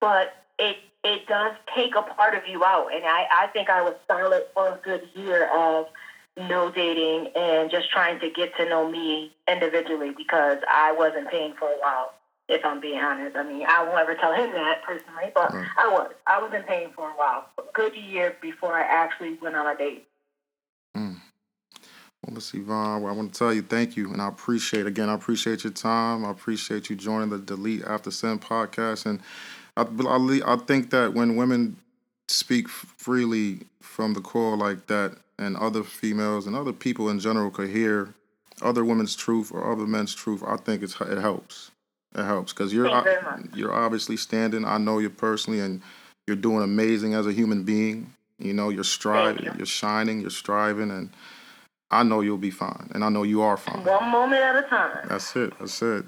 but 0.00 0.34
it 0.58 0.76
it 1.04 1.26
does 1.26 1.52
take 1.74 1.94
a 1.96 2.02
part 2.02 2.34
of 2.34 2.46
you 2.46 2.64
out. 2.64 2.94
And 2.94 3.04
I, 3.04 3.26
I 3.32 3.46
think 3.48 3.68
I 3.68 3.82
was 3.82 3.94
silent 4.06 4.44
for 4.54 4.68
a 4.68 4.78
good 4.84 5.02
year 5.14 5.50
of 5.52 5.86
no 6.36 6.70
dating 6.70 7.32
and 7.36 7.70
just 7.70 7.90
trying 7.90 8.20
to 8.20 8.30
get 8.30 8.56
to 8.56 8.68
know 8.68 8.88
me 8.90 9.32
individually 9.48 10.12
because 10.16 10.58
I 10.70 10.92
wasn't 10.92 11.28
paying 11.28 11.54
for 11.58 11.68
a 11.68 11.78
while. 11.80 12.12
If 12.48 12.64
I'm 12.64 12.80
being 12.80 12.98
honest, 12.98 13.36
I 13.36 13.44
mean, 13.44 13.64
I 13.66 13.84
won't 13.84 13.98
ever 13.98 14.14
tell 14.14 14.34
him 14.34 14.52
that 14.52 14.82
personally, 14.84 15.30
but 15.34 15.54
right. 15.54 15.66
I 15.78 15.88
was. 15.88 16.12
I 16.26 16.42
was 16.42 16.52
in 16.52 16.62
pain 16.64 16.88
for 16.94 17.08
a 17.08 17.12
while, 17.12 17.46
a 17.58 17.62
good 17.72 17.94
year 17.94 18.36
before 18.42 18.74
I 18.74 18.82
actually 18.82 19.34
went 19.40 19.54
on 19.54 19.66
a 19.66 19.78
date. 19.78 20.06
Mm. 20.96 21.16
Well, 22.24 22.34
Miss 22.34 22.54
Yvonne, 22.54 23.02
well, 23.02 23.12
I 23.12 23.16
want 23.16 23.32
to 23.32 23.38
tell 23.38 23.52
you 23.52 23.62
thank 23.62 23.96
you, 23.96 24.12
and 24.12 24.22
I 24.22 24.28
appreciate 24.28 24.86
again. 24.86 25.08
I 25.08 25.14
appreciate 25.14 25.64
your 25.64 25.72
time. 25.72 26.24
I 26.24 26.30
appreciate 26.30 26.88
you 26.88 26.96
joining 26.96 27.30
the 27.30 27.38
Delete 27.38 27.84
After 27.84 28.10
Send 28.10 28.42
podcast, 28.42 29.06
and 29.06 29.20
I, 29.76 29.82
I, 29.82 30.54
I 30.54 30.56
think 30.56 30.90
that 30.90 31.14
when 31.14 31.36
women 31.36 31.76
speak 32.28 32.68
freely 32.68 33.60
from 33.80 34.14
the 34.14 34.20
core 34.20 34.56
like 34.56 34.86
that, 34.86 35.16
and 35.42 35.56
other 35.56 35.82
females 35.82 36.46
and 36.46 36.56
other 36.56 36.72
people 36.72 37.08
in 37.08 37.18
general 37.18 37.50
could 37.50 37.70
hear 37.70 38.14
other 38.60 38.84
women's 38.84 39.16
truth 39.16 39.50
or 39.52 39.70
other 39.70 39.86
men's 39.86 40.14
truth, 40.14 40.42
I 40.46 40.56
think 40.56 40.82
it's 40.82 41.00
it 41.00 41.18
helps. 41.18 41.70
It 42.14 42.24
helps 42.24 42.52
because 42.52 42.72
you're 42.72 42.88
you're 43.54 43.72
obviously 43.72 44.16
standing. 44.16 44.64
I 44.64 44.78
know 44.78 44.98
you 44.98 45.10
personally, 45.10 45.60
and 45.60 45.82
you're 46.26 46.36
doing 46.36 46.62
amazing 46.62 47.14
as 47.14 47.26
a 47.26 47.32
human 47.32 47.64
being. 47.64 48.12
You 48.42 48.52
know, 48.52 48.70
you're 48.70 48.84
striving, 48.84 49.44
you. 49.44 49.52
you're 49.56 49.66
shining, 49.66 50.20
you're 50.20 50.30
striving, 50.30 50.90
and 50.90 51.10
I 51.90 52.02
know 52.02 52.22
you'll 52.22 52.38
be 52.38 52.50
fine, 52.50 52.90
and 52.94 53.04
I 53.04 53.08
know 53.08 53.22
you 53.22 53.42
are 53.42 53.56
fine. 53.56 53.84
One 53.84 54.10
moment 54.10 54.42
at 54.42 54.64
a 54.64 54.68
time. 54.68 55.06
That's 55.08 55.36
it. 55.36 55.52
That's 55.58 55.80
it. 55.80 56.04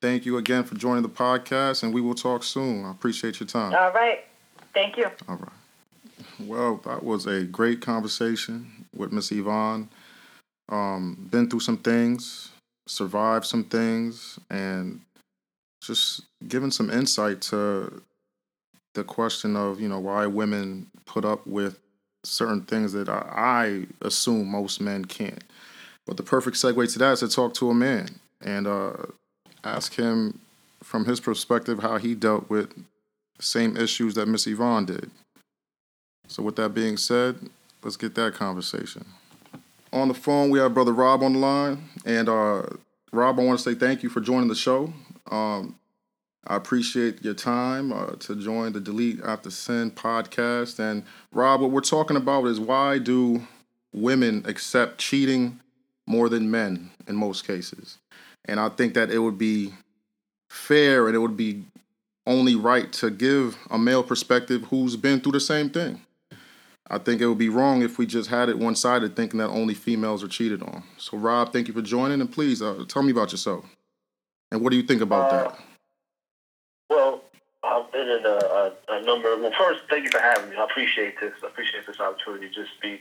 Thank 0.00 0.26
you 0.26 0.38
again 0.38 0.64
for 0.64 0.74
joining 0.74 1.02
the 1.02 1.08
podcast, 1.08 1.82
and 1.82 1.94
we 1.94 2.00
will 2.00 2.14
talk 2.14 2.42
soon. 2.42 2.84
I 2.84 2.90
appreciate 2.90 3.38
your 3.38 3.46
time. 3.46 3.74
All 3.74 3.92
right. 3.92 4.24
Thank 4.74 4.96
you. 4.96 5.06
All 5.28 5.36
right. 5.36 5.52
Well, 6.40 6.80
that 6.84 7.02
was 7.02 7.26
a 7.26 7.44
great 7.44 7.80
conversation 7.80 8.86
with 8.96 9.12
Miss 9.12 9.30
Yvonne. 9.30 9.88
Um, 10.68 11.28
been 11.30 11.48
through 11.48 11.60
some 11.60 11.78
things, 11.78 12.50
survived 12.86 13.44
some 13.44 13.64
things, 13.64 14.38
and 14.50 15.00
just 15.82 16.22
giving 16.46 16.70
some 16.70 16.90
insight 16.90 17.40
to 17.40 18.02
the 18.94 19.04
question 19.04 19.56
of 19.56 19.80
you 19.80 19.88
know 19.88 20.00
why 20.00 20.26
women 20.26 20.90
put 21.06 21.24
up 21.24 21.46
with 21.46 21.78
certain 22.24 22.62
things 22.62 22.92
that 22.92 23.08
I, 23.08 23.86
assume 24.02 24.50
most 24.50 24.80
men 24.80 25.04
can't. 25.04 25.42
But 26.06 26.16
the 26.16 26.22
perfect 26.22 26.56
segue 26.56 26.92
to 26.92 26.98
that 26.98 27.12
is 27.12 27.20
to 27.20 27.28
talk 27.28 27.54
to 27.54 27.70
a 27.70 27.74
man 27.74 28.20
and 28.40 28.66
uh, 28.66 28.92
ask 29.64 29.94
him 29.94 30.40
from 30.82 31.04
his 31.04 31.20
perspective 31.20 31.80
how 31.80 31.98
he 31.98 32.14
dealt 32.14 32.48
with 32.48 32.74
the 33.36 33.42
same 33.42 33.76
issues 33.76 34.14
that 34.14 34.26
Miss 34.26 34.46
Yvonne 34.46 34.86
did. 34.86 35.10
So, 36.28 36.42
with 36.42 36.56
that 36.56 36.70
being 36.70 36.96
said, 36.96 37.36
let's 37.82 37.96
get 37.96 38.14
that 38.16 38.34
conversation. 38.34 39.04
On 39.92 40.08
the 40.08 40.14
phone, 40.14 40.50
we 40.50 40.58
have 40.58 40.74
Brother 40.74 40.92
Rob 40.92 41.22
on 41.22 41.34
the 41.34 41.38
line. 41.38 41.88
And 42.04 42.28
uh, 42.28 42.62
Rob, 43.12 43.40
I 43.40 43.44
want 43.44 43.58
to 43.58 43.62
say 43.62 43.74
thank 43.74 44.02
you 44.02 44.10
for 44.10 44.20
joining 44.20 44.48
the 44.48 44.54
show. 44.54 44.92
Um, 45.30 45.77
I 46.48 46.56
appreciate 46.56 47.22
your 47.22 47.34
time 47.34 47.92
uh, 47.92 48.12
to 48.20 48.34
join 48.34 48.72
the 48.72 48.80
Delete 48.80 49.22
After 49.22 49.50
Send 49.50 49.94
podcast. 49.94 50.78
And 50.78 51.04
Rob, 51.30 51.60
what 51.60 51.70
we're 51.70 51.82
talking 51.82 52.16
about 52.16 52.46
is 52.46 52.58
why 52.58 52.96
do 52.96 53.46
women 53.92 54.42
accept 54.46 54.96
cheating 54.96 55.60
more 56.06 56.30
than 56.30 56.50
men 56.50 56.90
in 57.06 57.16
most 57.16 57.46
cases? 57.46 57.98
And 58.46 58.58
I 58.58 58.70
think 58.70 58.94
that 58.94 59.10
it 59.10 59.18
would 59.18 59.36
be 59.36 59.74
fair 60.48 61.06
and 61.06 61.14
it 61.14 61.18
would 61.18 61.36
be 61.36 61.64
only 62.26 62.54
right 62.54 62.90
to 62.94 63.10
give 63.10 63.58
a 63.70 63.78
male 63.78 64.02
perspective 64.02 64.64
who's 64.70 64.96
been 64.96 65.20
through 65.20 65.32
the 65.32 65.40
same 65.40 65.68
thing. 65.68 66.00
I 66.90 66.96
think 66.96 67.20
it 67.20 67.26
would 67.26 67.36
be 67.36 67.50
wrong 67.50 67.82
if 67.82 67.98
we 67.98 68.06
just 68.06 68.30
had 68.30 68.48
it 68.48 68.58
one 68.58 68.74
sided 68.74 69.14
thinking 69.14 69.38
that 69.40 69.50
only 69.50 69.74
females 69.74 70.24
are 70.24 70.28
cheated 70.28 70.62
on. 70.62 70.82
So, 70.96 71.18
Rob, 71.18 71.52
thank 71.52 71.68
you 71.68 71.74
for 71.74 71.82
joining. 71.82 72.22
And 72.22 72.32
please 72.32 72.62
uh, 72.62 72.86
tell 72.88 73.02
me 73.02 73.10
about 73.10 73.32
yourself. 73.32 73.66
And 74.50 74.62
what 74.62 74.70
do 74.70 74.78
you 74.78 74.82
think 74.82 75.02
about 75.02 75.30
that? 75.30 75.67
I've 77.78 77.92
been 77.92 78.08
in 78.08 78.26
a, 78.26 78.28
a, 78.28 78.72
a, 78.88 79.04
number. 79.04 79.32
Of, 79.32 79.40
well, 79.40 79.52
first, 79.56 79.80
thank 79.88 80.04
you 80.04 80.10
for 80.10 80.20
having 80.20 80.50
me. 80.50 80.56
I 80.56 80.64
appreciate 80.64 81.20
this. 81.20 81.32
I 81.42 81.48
appreciate 81.48 81.86
this 81.86 82.00
opportunity 82.00 82.48
to 82.48 82.54
just 82.54 82.72
speak 82.76 83.00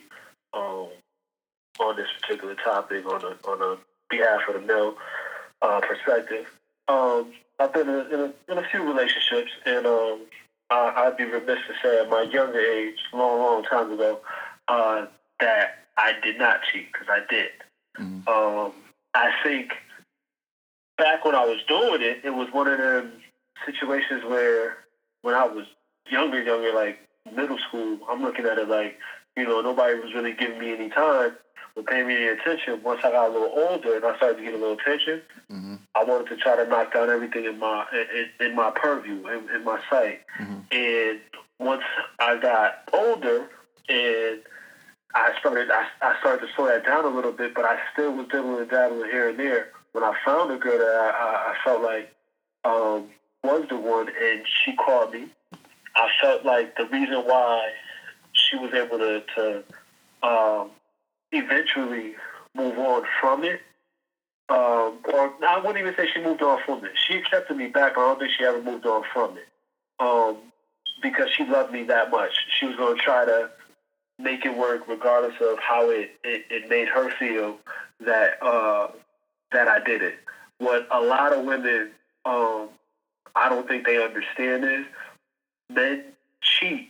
um, 0.54 0.88
on 1.80 1.96
this 1.96 2.08
particular 2.22 2.56
topic 2.56 3.06
on 3.06 3.24
a 3.24 3.50
on 3.50 3.62
a 3.62 3.78
behalf 4.10 4.42
of 4.48 4.56
the 4.56 4.62
male 4.62 4.96
uh, 5.62 5.82
perspective. 5.82 6.46
Um, 6.88 7.34
I've 7.60 7.74
been 7.74 7.90
in 7.90 7.96
a, 7.96 8.00
in 8.00 8.20
a, 8.20 8.52
in 8.52 8.58
a 8.58 8.70
few 8.70 8.84
relationships, 8.84 9.52
and 9.66 9.86
um, 9.86 10.22
I, 10.70 11.08
would 11.08 11.18
be 11.18 11.26
remiss 11.26 11.60
to 11.68 11.74
say 11.82 12.00
at 12.02 12.10
my 12.10 12.22
younger 12.22 12.60
age, 12.60 12.98
long, 13.14 13.40
long 13.40 13.64
time 13.64 13.92
ago, 13.92 14.20
uh, 14.68 15.06
that 15.40 15.86
I 15.98 16.14
did 16.24 16.38
not 16.38 16.60
cheat 16.72 16.92
because 16.92 17.08
I 17.10 17.20
did. 17.30 17.50
Mm-hmm. 18.00 18.28
Um, 18.30 18.74
I 19.14 19.32
think 19.44 19.74
back 20.98 21.26
when 21.26 21.36
I 21.36 21.46
was 21.46 21.62
doing 21.68 22.02
it, 22.02 22.22
it 22.24 22.30
was 22.30 22.48
one 22.52 22.68
of 22.68 22.78
them 22.78 23.12
situations 23.66 24.24
where 24.24 24.78
when 25.22 25.36
I 25.36 25.46
was 25.46 25.66
younger, 26.10 26.42
younger, 26.42 26.74
like 26.74 27.00
middle 27.36 27.58
school, 27.68 28.00
I'm 28.10 28.22
looking 28.22 28.46
at 28.46 28.58
it 28.58 28.70
like, 28.70 28.98
you 29.36 29.44
know, 29.44 29.62
nobody 29.62 30.00
was 30.00 30.14
really 30.14 30.34
giving 30.34 30.60
me 30.60 30.74
any 30.74 30.90
time 30.90 31.36
or 31.76 31.84
paying 31.84 32.08
me 32.08 32.16
any 32.16 32.28
attention. 32.28 32.82
Once 32.84 33.02
I 33.04 33.12
got 33.12 33.30
a 33.30 33.32
little 33.32 33.52
older 33.56 33.96
and 33.96 34.06
I 34.06 34.16
started 34.18 34.38
to 34.38 34.44
get 34.44 34.54
a 34.54 34.58
little 34.58 34.78
attention, 34.78 35.22
mm-hmm. 35.52 35.76
I 35.96 36.04
wanted 36.04 36.30
to 36.30 36.38
try 36.38 36.56
to 36.56 36.68
knock 36.68 36.94
down 36.94 37.10
everything 37.10 37.46
in 37.46 37.60
my 37.60 37.86
in, 37.94 38.48
in 38.48 38.56
my 38.56 38.72
purview, 38.72 39.28
in, 39.28 39.50
in 39.54 39.64
my 39.64 39.80
sight. 39.90 40.22
Mm-hmm. 40.40 40.60
And 40.72 41.20
once 41.60 41.84
I 42.20 42.38
got 42.40 42.90
older 42.94 43.48
and 43.90 44.42
I 45.16 45.34
started 45.40 45.70
I, 45.72 45.88
I 46.02 46.20
started 46.20 46.48
to 46.48 46.54
slow 46.56 46.68
that 46.68 46.86
down 46.86 47.06
a 47.06 47.10
little 47.10 47.32
bit, 47.32 47.54
but 47.54 47.66
I 47.66 47.80
still 47.94 48.14
was 48.14 48.28
dibbling 48.28 48.62
and 48.62 48.70
dabbling 48.70 49.10
here 49.10 49.30
and 49.30 49.40
there. 49.40 49.70
When 49.92 50.04
I 50.04 50.14
found 50.26 50.52
a 50.52 50.58
girl 50.58 50.78
that 50.78 50.88
I, 50.88 51.10
I, 51.10 51.52
I 51.52 51.56
felt 51.64 51.82
like 51.82 52.14
um, 52.64 53.08
was 53.44 53.66
the 53.70 53.78
one, 53.78 54.08
and 54.08 54.42
she 54.64 54.76
called 54.76 55.14
me, 55.14 55.28
I 55.96 56.10
felt 56.22 56.46
like 56.46 56.76
the 56.78 56.86
reason 56.86 57.24
why 57.26 57.72
she 58.34 58.58
was 58.58 58.74
able 58.74 59.00
to, 59.00 59.24
to 59.36 60.28
um, 60.28 60.70
eventually 61.32 62.16
move 62.56 62.78
on 62.78 63.04
from 63.20 63.44
it, 63.44 63.62
um, 64.50 65.00
or 65.14 65.34
I 65.46 65.60
wouldn't 65.64 65.80
even 65.80 65.96
say 65.96 66.10
she 66.14 66.22
moved 66.22 66.42
on 66.42 66.60
from 66.66 66.86
it. 66.86 66.92
She 67.08 67.16
accepted 67.16 67.58
me 67.58 67.68
back, 67.68 67.96
but 67.96 68.02
I 68.02 68.08
don't 68.10 68.20
think 68.20 68.32
she 68.38 68.46
ever 68.46 68.62
moved 68.62 68.86
on 68.86 69.04
from 69.14 69.38
it. 69.38 69.48
Um, 70.00 70.38
because 71.02 71.30
she 71.36 71.46
loved 71.46 71.72
me 71.72 71.84
that 71.84 72.12
much. 72.12 72.32
She 72.60 72.66
was 72.66 72.76
going 72.76 72.98
to 72.98 73.04
try 73.04 73.26
to 73.26 73.50
make 74.20 74.46
it 74.46 74.58
work 74.58 74.88
regardless 74.88 75.36
of 75.42 75.60
how 75.60 75.90
it, 75.90 76.12
it, 76.24 76.46
it 76.50 76.70
made 76.70 76.88
her 76.88 77.12
feel 77.18 77.58
that 78.06 78.42
uh, 78.42 78.88
that 79.52 79.68
I 79.68 79.84
did 79.84 80.02
it. 80.02 80.16
What 80.60 80.88
a 80.92 81.00
lot 81.00 81.34
of 81.34 81.46
women 81.46 81.92
um, 82.26 82.70
I 83.36 83.50
don't 83.50 83.68
think 83.68 83.86
they 83.86 84.04
understand 84.04 84.64
is 84.64 84.86
men 85.70 86.04
cheat 86.42 86.90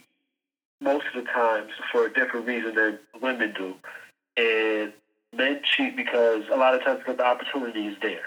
most 0.82 1.06
of 1.13 1.24
the 1.24 1.32
times 1.32 1.72
for 1.91 2.06
a 2.06 2.13
different 2.13 2.46
reason 2.48 2.75
than 2.75 3.00
women 3.22 3.53
do. 3.56 3.74
And 4.36 4.94
men 5.36 5.62
cheat 5.63 5.96
because 5.96 6.44
a 6.51 6.56
lot 6.56 6.74
of 6.74 6.84
times 6.84 7.00
because 7.00 7.17
the 7.17 7.25
opportunity 7.25 7.88
is 7.88 7.96
there. 8.01 8.22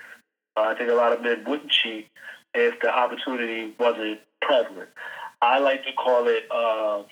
Uh, 0.56 0.62
I 0.62 0.74
think 0.74 0.90
a 0.90 0.94
lot 0.94 1.12
of 1.12 1.22
men 1.22 1.44
wouldn't 1.46 1.70
cheat 1.70 2.08
if 2.54 2.80
the 2.80 2.92
opportunity 2.92 3.72
wasn't 3.78 4.20
prevalent. 4.42 4.88
I 5.40 5.58
like 5.58 5.84
to 5.84 5.92
call 5.92 6.26
it 6.26 6.44
uh, 6.50 7.02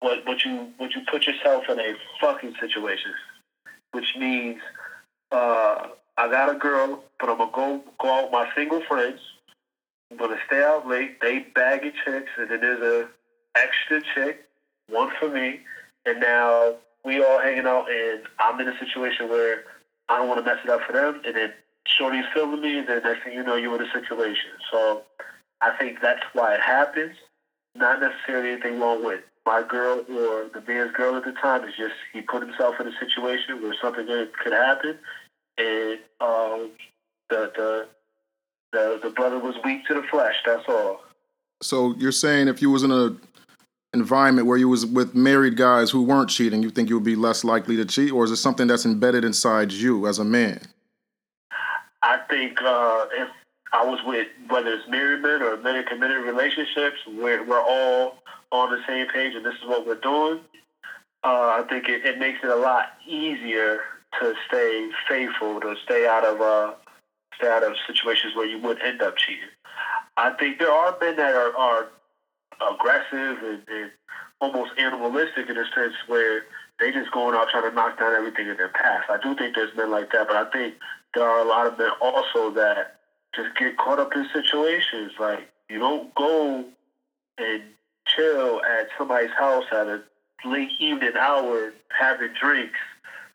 what 0.00 0.26
what 0.26 0.44
you 0.44 0.68
what 0.76 0.94
you 0.94 1.02
put 1.10 1.26
yourself 1.26 1.64
in 1.68 1.78
a 1.78 1.94
fucking 2.20 2.54
situation, 2.60 3.12
which 3.92 4.14
means 4.18 4.60
uh, 5.32 5.88
I 6.18 6.28
got 6.28 6.50
a 6.50 6.58
girl, 6.58 7.02
but 7.18 7.30
I'm 7.30 7.38
gonna 7.38 7.50
go 7.52 7.80
go 7.98 8.18
out 8.18 8.24
with 8.24 8.32
my 8.32 8.48
single 8.54 8.82
friends. 8.82 9.20
I'm 10.10 10.16
gonna 10.16 10.38
stay 10.46 10.62
out 10.62 10.86
late. 10.86 11.20
They 11.20 11.40
baggy 11.54 11.92
chicks, 12.04 12.30
and 12.38 12.48
then 12.48 12.60
there's 12.60 12.82
a 12.82 13.08
extra 13.56 14.00
check, 14.14 14.38
one 14.88 15.10
for 15.18 15.28
me, 15.28 15.60
and 16.04 16.20
now 16.20 16.76
we 17.04 17.22
all 17.22 17.40
hanging 17.40 17.66
out, 17.66 17.90
and 17.90 18.22
I'm 18.38 18.60
in 18.60 18.68
a 18.68 18.78
situation 18.78 19.28
where 19.28 19.62
I 20.08 20.18
don't 20.18 20.28
want 20.28 20.38
to 20.38 20.44
mess 20.44 20.58
it 20.62 20.70
up 20.70 20.80
for 20.86 20.92
them, 20.92 21.22
and 21.24 21.34
then 21.34 21.52
Shorty's 21.86 22.24
filming 22.32 22.60
me, 22.60 22.78
and 22.78 22.86
then 22.86 23.02
next 23.02 23.24
thing 23.24 23.32
you 23.32 23.42
know, 23.42 23.56
you're 23.56 23.74
in 23.74 23.80
a 23.80 23.90
situation. 23.92 24.50
So 24.70 25.02
I 25.60 25.70
think 25.72 26.00
that's 26.00 26.22
why 26.32 26.54
it 26.54 26.60
happens. 26.60 27.14
Not 27.74 28.00
necessarily 28.00 28.52
anything 28.52 28.80
wrong 28.80 29.04
with 29.04 29.20
my 29.44 29.62
girl 29.62 30.02
or 30.10 30.48
the 30.52 30.62
man's 30.66 30.92
girl 30.92 31.16
at 31.16 31.24
the 31.24 31.32
time. 31.32 31.64
It's 31.64 31.76
just 31.76 31.94
he 32.12 32.20
put 32.20 32.42
himself 32.42 32.76
in 32.80 32.86
a 32.86 32.92
situation 32.98 33.62
where 33.62 33.74
something 33.80 34.06
good 34.06 34.32
could 34.32 34.52
happen, 34.52 34.96
and 35.58 35.98
um, 36.20 36.70
the 37.28 37.50
the 37.54 37.86
the 38.76 39.00
the 39.02 39.10
brother 39.10 39.38
was 39.38 39.56
weak 39.64 39.86
to 39.86 39.94
the 39.94 40.02
flesh. 40.02 40.36
That's 40.44 40.64
all. 40.68 41.02
So 41.62 41.94
you're 41.98 42.12
saying 42.12 42.48
if 42.48 42.60
you 42.60 42.70
was 42.70 42.82
in 42.82 42.90
a 42.90 43.16
environment 43.94 44.46
where 44.46 44.58
you 44.58 44.68
was 44.68 44.84
with 44.84 45.14
married 45.14 45.56
guys 45.56 45.90
who 45.90 46.02
weren't 46.02 46.28
cheating, 46.28 46.62
you 46.62 46.70
think 46.70 46.88
you 46.88 46.96
would 46.96 47.04
be 47.04 47.16
less 47.16 47.44
likely 47.44 47.76
to 47.76 47.84
cheat, 47.84 48.12
or 48.12 48.24
is 48.24 48.30
it 48.30 48.36
something 48.36 48.66
that's 48.66 48.84
embedded 48.84 49.24
inside 49.24 49.72
you 49.72 50.06
as 50.06 50.18
a 50.18 50.24
man? 50.24 50.60
I 52.02 52.18
think 52.28 52.60
uh, 52.60 53.06
if 53.12 53.28
I 53.72 53.84
was 53.84 54.00
with 54.04 54.28
whether 54.48 54.72
it's 54.74 54.88
married 54.88 55.22
men 55.22 55.42
or 55.42 55.56
men 55.56 55.76
in 55.76 55.84
committed 55.84 56.24
relationships, 56.24 56.98
we're 57.06 57.42
we're 57.44 57.62
all 57.62 58.18
on 58.52 58.70
the 58.70 58.80
same 58.86 59.06
page, 59.08 59.34
and 59.34 59.44
this 59.44 59.54
is 59.54 59.66
what 59.66 59.86
we're 59.86 60.00
doing. 60.00 60.40
Uh, 61.24 61.60
I 61.60 61.64
think 61.68 61.88
it, 61.88 62.04
it 62.04 62.18
makes 62.18 62.38
it 62.44 62.50
a 62.50 62.56
lot 62.56 62.90
easier 63.08 63.80
to 64.20 64.34
stay 64.46 64.90
faithful, 65.08 65.60
to 65.60 65.74
stay 65.84 66.06
out 66.06 66.24
of 66.24 66.40
uh, 66.40 66.74
out 67.42 67.62
of 67.62 67.74
situations 67.86 68.34
where 68.34 68.46
you 68.46 68.58
would 68.58 68.80
end 68.82 69.02
up 69.02 69.16
cheating. 69.16 69.48
I 70.16 70.30
think 70.30 70.58
there 70.58 70.70
are 70.70 70.96
men 71.00 71.16
that 71.16 71.34
are, 71.34 71.54
are 71.56 71.86
aggressive 72.72 73.38
and, 73.42 73.60
and 73.68 73.90
almost 74.40 74.72
animalistic 74.78 75.48
in 75.48 75.56
a 75.56 75.64
sense 75.74 75.94
where 76.06 76.44
they 76.78 76.90
just 76.92 77.10
going 77.10 77.34
out 77.34 77.48
trying 77.50 77.68
to 77.68 77.74
knock 77.74 77.98
down 77.98 78.14
everything 78.14 78.48
in 78.48 78.56
their 78.56 78.68
path. 78.68 79.04
I 79.08 79.18
do 79.22 79.34
think 79.34 79.54
there's 79.54 79.74
men 79.76 79.90
like 79.90 80.12
that, 80.12 80.28
but 80.28 80.36
I 80.36 80.50
think 80.50 80.74
there 81.14 81.24
are 81.24 81.40
a 81.40 81.44
lot 81.44 81.66
of 81.66 81.78
men 81.78 81.90
also 82.00 82.50
that 82.52 82.96
just 83.34 83.54
get 83.56 83.76
caught 83.76 83.98
up 83.98 84.14
in 84.14 84.26
situations. 84.32 85.12
Like 85.18 85.48
you 85.68 85.78
don't 85.78 86.14
go 86.14 86.64
and 87.38 87.62
chill 88.06 88.60
at 88.62 88.88
somebody's 88.96 89.30
house 89.38 89.64
at 89.72 89.86
a 89.86 90.02
late 90.44 90.70
evening 90.78 91.16
hour 91.18 91.72
having 91.88 92.30
drinks 92.38 92.78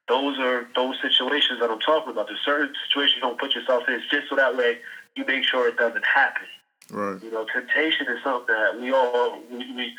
those 0.07 0.39
are 0.39 0.67
those 0.75 0.95
situations 1.01 1.59
that 1.59 1.69
I'm 1.69 1.79
talking 1.79 2.11
about. 2.11 2.27
There's 2.27 2.41
certain 2.43 2.73
situations 2.87 3.15
you 3.15 3.21
don't 3.21 3.39
put 3.39 3.55
yourself 3.55 3.83
in 3.87 4.01
just 4.09 4.29
so 4.29 4.35
that 4.35 4.55
way 4.55 4.79
you 5.15 5.25
make 5.25 5.43
sure 5.43 5.67
it 5.67 5.77
doesn't 5.77 6.05
happen. 6.05 6.43
Right. 6.89 7.21
You 7.23 7.31
know, 7.31 7.45
temptation 7.45 8.07
is 8.07 8.21
something 8.23 8.53
that 8.53 8.79
we 8.79 8.91
all 8.91 9.39
we 9.49 9.71
we, 9.73 9.93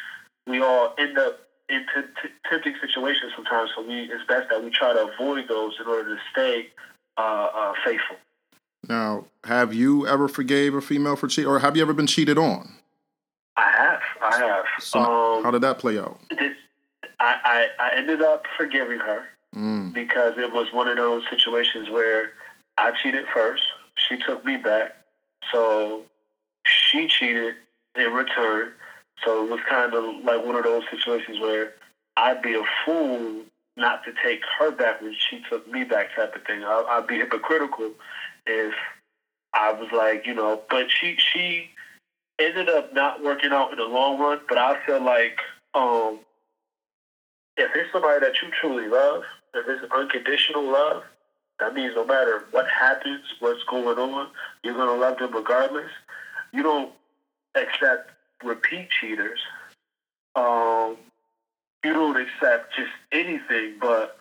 we 0.47 0.63
all 0.63 0.95
end 0.99 1.19
up 1.19 1.41
in 1.69 1.87
t- 1.95 2.03
t- 2.23 2.29
tempting 2.49 2.75
situations 2.81 3.33
sometimes. 3.35 3.71
So 3.75 3.83
we 3.83 4.03
it's 4.03 4.25
best 4.29 4.51
that 4.51 4.63
we 4.63 4.71
try 4.71 4.93
to 4.93 5.09
avoid 5.09 5.49
those 5.49 5.75
in 5.81 5.87
order 5.87 6.15
to 6.15 6.21
stay 6.31 6.69
uh, 7.17 7.49
uh, 7.55 7.73
faithful. 7.85 8.17
Now, 8.89 9.27
have 9.45 9.73
you 9.73 10.07
ever 10.07 10.29
forgave 10.29 10.75
a 10.75 10.81
female 10.81 11.17
for 11.17 11.29
cheating, 11.29 11.49
or 11.49 11.61
have 11.61 11.77
you 11.77 11.83
ever 11.83 11.93
been 11.95 12.09
cheated 12.09 12.37
on? 12.37 12.75
I 13.57 13.71
have. 13.71 14.01
I 14.21 14.39
have. 14.39 14.65
So 14.81 14.99
um, 14.99 15.45
how 15.45 15.51
did 15.51 15.63
that 15.63 15.79
play 15.79 15.99
out? 15.99 16.19
This, 16.31 16.53
I, 17.21 17.69
I, 17.79 17.85
I 17.85 17.97
ended 17.97 18.23
up 18.23 18.45
forgiving 18.57 18.99
her 18.99 19.25
mm. 19.55 19.93
because 19.93 20.35
it 20.39 20.53
was 20.53 20.73
one 20.73 20.89
of 20.89 20.97
those 20.97 21.23
situations 21.31 21.91
where 21.91 22.33
I 22.79 22.93
cheated 23.03 23.25
first. 23.35 23.63
She 24.09 24.17
took 24.17 24.45
me 24.45 24.57
back. 24.57 24.97
So 25.53 26.03
she 26.67 27.09
cheated 27.09 27.55
in 27.97 28.13
return. 28.13 28.73
So 29.25 29.45
it 29.45 29.51
was 29.51 29.61
kind 29.69 29.95
of 29.95 30.25
like 30.25 30.45
one 30.45 30.57
of 30.57 30.65
those 30.65 30.83
situations 30.91 31.41
where 31.41 31.75
I'd 32.17 32.43
be 32.43 32.55
a 32.55 32.63
fool 32.85 33.43
not 33.77 34.05
to 34.05 34.13
take 34.25 34.41
her 34.59 34.71
back 34.71 35.01
when 35.01 35.15
she 35.15 35.41
took 35.49 35.71
me 35.71 35.85
back 35.85 36.15
type 36.15 36.35
of 36.35 36.43
thing. 36.45 36.63
I, 36.65 36.99
would 36.99 37.07
be 37.07 37.19
hypocritical 37.19 37.93
if 38.47 38.75
I 39.55 39.73
was 39.73 39.89
like, 39.93 40.27
you 40.27 40.35
know, 40.35 40.61
but 40.69 40.87
she 40.91 41.17
she 41.17 41.71
ended 42.39 42.69
up 42.69 42.93
not 42.93 43.23
working 43.23 43.53
out 43.53 43.73
in 43.73 43.79
the 43.79 43.85
long 43.85 44.19
run. 44.19 44.41
But 44.49 44.59
I 44.59 44.85
feel 44.85 45.03
like 45.03 45.39
um, 45.75 46.19
if 47.57 47.71
it's 47.75 47.93
somebody 47.93 48.21
that 48.21 48.35
you 48.43 48.49
truly 48.61 48.89
love, 48.89 49.23
if 49.55 49.69
it's 49.69 49.93
unconditional 49.93 50.71
love, 50.71 51.03
that 51.61 51.75
means 51.75 51.93
no 51.95 52.05
matter 52.05 52.45
what 52.51 52.67
happens, 52.69 53.23
what's 53.41 53.63
going 53.65 53.99
on, 53.99 54.29
you're 54.63 54.75
to 54.75 54.93
love 54.95 55.19
them 55.19 55.35
regardless. 55.35 55.91
You 56.53 56.63
don't 56.63 56.93
accept 57.55 58.11
repeat 58.43 58.89
cheaters. 59.01 59.39
Um, 60.35 60.97
you 61.85 61.93
don't 61.93 62.17
accept 62.17 62.75
just 62.77 62.91
anything, 63.13 63.75
but 63.81 64.19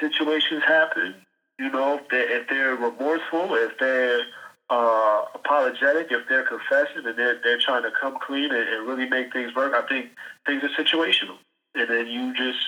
situations 0.00 0.62
happen. 0.66 1.14
You 1.58 1.70
know, 1.70 1.96
if 1.96 2.08
they're, 2.08 2.40
if 2.40 2.48
they're 2.48 2.76
remorseful, 2.76 3.54
if 3.54 3.78
they're 3.78 4.22
uh, 4.70 5.24
apologetic, 5.34 6.08
if 6.10 6.28
they're 6.28 6.44
confessing 6.44 7.06
and 7.06 7.18
they're, 7.18 7.40
they're 7.42 7.60
trying 7.60 7.82
to 7.82 7.90
come 8.00 8.16
clean 8.24 8.50
and, 8.52 8.68
and 8.68 8.86
really 8.86 9.08
make 9.08 9.32
things 9.32 9.54
work, 9.54 9.74
I 9.74 9.86
think 9.86 10.10
things 10.46 10.62
are 10.64 10.82
situational. 10.82 11.36
And 11.74 11.88
then 11.90 12.06
you 12.06 12.34
just 12.34 12.58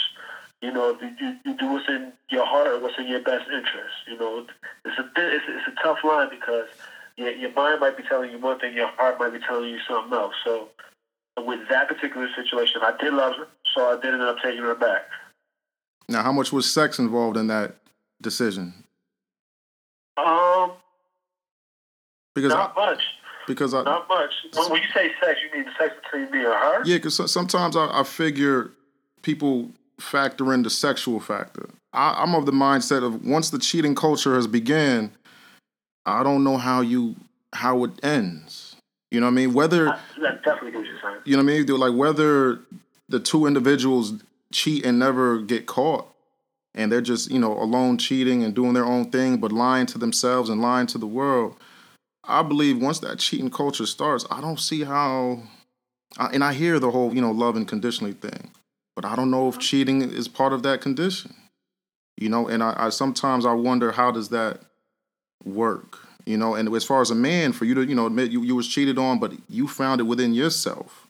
you 0.64 0.72
know, 0.72 0.96
you, 1.00 1.36
you 1.44 1.56
do 1.58 1.72
what's 1.72 1.88
in 1.88 2.12
your 2.30 2.46
heart, 2.46 2.68
or 2.68 2.80
what's 2.80 2.98
in 2.98 3.06
your 3.06 3.20
best 3.20 3.44
interest. 3.44 3.94
You 4.08 4.18
know, 4.18 4.46
it's 4.84 4.98
a 4.98 5.10
it's, 5.16 5.44
it's 5.46 5.68
a 5.68 5.82
tough 5.82 5.98
line 6.02 6.28
because 6.30 6.68
your, 7.16 7.30
your 7.32 7.52
mind 7.52 7.80
might 7.80 7.96
be 7.96 8.02
telling 8.02 8.30
you 8.30 8.38
one 8.38 8.58
thing, 8.58 8.74
your 8.74 8.88
heart 8.88 9.18
might 9.18 9.32
be 9.32 9.40
telling 9.40 9.68
you 9.68 9.78
something 9.86 10.12
else. 10.12 10.34
So 10.42 10.68
with 11.38 11.60
that 11.68 11.88
particular 11.88 12.28
situation, 12.34 12.80
I 12.82 12.96
did 12.98 13.12
love 13.12 13.34
her, 13.36 13.48
so 13.74 13.86
I 13.86 14.00
did 14.00 14.14
end 14.14 14.22
up 14.22 14.36
taking 14.42 14.62
her 14.62 14.74
back. 14.74 15.02
Now, 16.08 16.22
how 16.22 16.32
much 16.32 16.52
was 16.52 16.70
sex 16.70 16.98
involved 16.98 17.36
in 17.36 17.48
that 17.48 17.76
decision? 18.22 18.72
Um, 20.16 20.72
because 22.34 22.52
not 22.52 22.72
I, 22.76 22.86
much. 22.86 23.02
Because 23.46 23.74
I, 23.74 23.82
not 23.82 24.08
much. 24.08 24.30
When, 24.54 24.70
when 24.70 24.82
you 24.82 24.88
say 24.94 25.10
sex, 25.22 25.40
you 25.42 25.58
mean 25.58 25.70
sex 25.78 25.94
between 26.02 26.30
me 26.30 26.38
and 26.38 26.54
her? 26.54 26.82
Yeah, 26.84 26.96
because 26.96 27.30
sometimes 27.30 27.76
I, 27.76 28.00
I 28.00 28.02
figure 28.02 28.70
people 29.22 29.70
factor 29.98 30.52
in 30.52 30.62
the 30.62 30.70
sexual 30.70 31.20
factor. 31.20 31.68
I, 31.92 32.22
am 32.22 32.34
of 32.34 32.46
the 32.46 32.52
mindset 32.52 33.04
of 33.04 33.24
once 33.24 33.50
the 33.50 33.58
cheating 33.58 33.94
culture 33.94 34.34
has 34.34 34.46
began, 34.46 35.12
I 36.04 36.22
don't 36.22 36.44
know 36.44 36.56
how 36.56 36.80
you 36.80 37.16
how 37.52 37.84
it 37.84 38.04
ends. 38.04 38.76
You 39.10 39.20
know 39.20 39.26
what 39.26 39.32
I 39.32 39.34
mean? 39.34 39.54
Whether 39.54 39.88
I, 39.90 39.98
definitely 40.16 40.72
what 40.72 40.86
you're 40.86 41.00
saying. 41.00 41.20
You 41.24 41.36
know 41.36 41.44
what 41.44 41.52
I 41.52 41.58
mean? 41.60 41.78
Like 41.78 41.94
whether 41.94 42.58
the 43.08 43.20
two 43.20 43.46
individuals 43.46 44.14
cheat 44.52 44.84
and 44.84 44.98
never 44.98 45.40
get 45.40 45.66
caught, 45.66 46.08
and 46.74 46.90
they're 46.90 47.00
just 47.00 47.30
you 47.30 47.38
know 47.38 47.52
alone 47.52 47.96
cheating 47.98 48.42
and 48.42 48.54
doing 48.54 48.74
their 48.74 48.84
own 48.84 49.10
thing, 49.10 49.36
but 49.36 49.52
lying 49.52 49.86
to 49.86 49.98
themselves 49.98 50.50
and 50.50 50.60
lying 50.60 50.86
to 50.88 50.98
the 50.98 51.06
world. 51.06 51.56
I 52.26 52.42
believe 52.42 52.80
once 52.80 53.00
that 53.00 53.18
cheating 53.18 53.50
culture 53.50 53.86
starts, 53.86 54.26
I 54.30 54.40
don't 54.40 54.58
see 54.58 54.84
how. 54.84 55.42
And 56.18 56.44
I 56.44 56.52
hear 56.52 56.78
the 56.78 56.90
whole 56.90 57.14
you 57.14 57.20
know 57.20 57.30
love 57.30 57.56
and 57.56 57.64
unconditionally 57.64 58.14
thing, 58.14 58.50
but 58.96 59.04
I 59.04 59.16
don't 59.16 59.30
know 59.30 59.48
if 59.48 59.58
cheating 59.58 60.02
is 60.02 60.28
part 60.28 60.52
of 60.52 60.62
that 60.62 60.80
condition. 60.80 61.34
You 62.16 62.28
know, 62.28 62.46
and 62.48 62.62
I, 62.62 62.74
I 62.76 62.88
sometimes 62.90 63.44
I 63.44 63.52
wonder 63.52 63.92
how 63.92 64.10
does 64.10 64.28
that 64.28 64.60
work? 65.44 65.98
You 66.26 66.38
know 66.38 66.54
and 66.54 66.74
as 66.74 66.84
far 66.84 67.02
as 67.02 67.10
a 67.10 67.14
man 67.14 67.52
for 67.52 67.66
you 67.66 67.74
to 67.74 67.84
you 67.84 67.94
know 67.94 68.06
admit 68.06 68.30
you, 68.30 68.42
you 68.42 68.54
was 68.54 68.66
cheated 68.66 68.96
on 68.96 69.18
but 69.18 69.34
you 69.50 69.68
found 69.68 70.00
it 70.00 70.04
within 70.04 70.32
yourself 70.32 71.06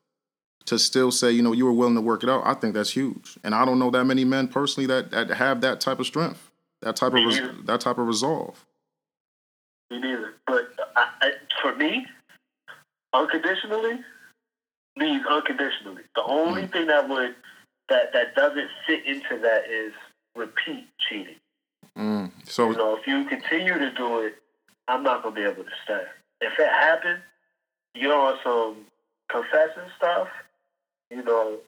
to 0.67 0.77
still 0.77 1.13
say 1.13 1.31
you 1.31 1.41
know 1.41 1.53
you 1.53 1.65
were 1.65 1.73
willing 1.73 1.95
to 1.95 2.01
work 2.01 2.25
it 2.25 2.29
out 2.29 2.43
i 2.45 2.53
think 2.53 2.75
that's 2.75 2.91
huge. 2.91 3.39
And 3.45 3.55
i 3.55 3.65
don't 3.65 3.79
know 3.79 3.91
that 3.91 4.07
many 4.07 4.25
men 4.25 4.49
personally 4.49 4.89
that, 4.89 5.13
that 5.13 5.31
have 5.31 5.61
that 5.61 5.81
type 5.81 6.01
of 6.01 6.07
strength 6.07 6.51
that 6.85 6.97
type 6.97 7.13
me 7.13 7.25
of 7.25 7.29
res- 7.29 7.67
that 7.67 7.81
type 7.81 7.99
of 7.99 8.07
resolve. 8.07 8.65
Me 9.91 9.99
neither. 10.01 10.35
But 10.47 10.69
I, 10.97 11.09
I, 11.23 11.31
for 11.63 11.75
me 11.77 12.07
unconditionally 13.13 14.01
means 14.97 15.25
unconditionally. 15.29 16.03
The 16.15 16.23
only 16.23 16.63
mm. 16.63 16.73
thing 16.73 16.87
that 16.89 17.09
would 17.09 17.35
that 17.89 18.13
that 18.13 18.35
doesn't 18.35 18.69
fit 18.87 19.05
into 19.07 19.39
that 19.41 19.71
is 19.71 19.93
repeat 20.37 20.87
cheating 21.09 21.37
mm. 21.97 22.31
so 22.45 22.71
you 22.71 22.77
know 22.77 22.97
if 22.97 23.07
you 23.07 23.25
continue 23.27 23.79
to 23.79 23.91
do 23.93 24.21
it 24.21 24.35
I'm 24.89 25.03
not 25.03 25.23
gonna 25.23 25.35
be 25.35 25.43
able 25.43 25.65
to 25.65 25.71
stay. 25.85 26.03
If 26.41 26.59
it 26.59 26.69
happened, 26.69 27.21
you're 27.95 28.15
on 28.15 28.37
some 28.43 28.77
confessing 29.29 29.91
stuff. 29.97 30.29
You 31.11 31.23
know, 31.23 31.59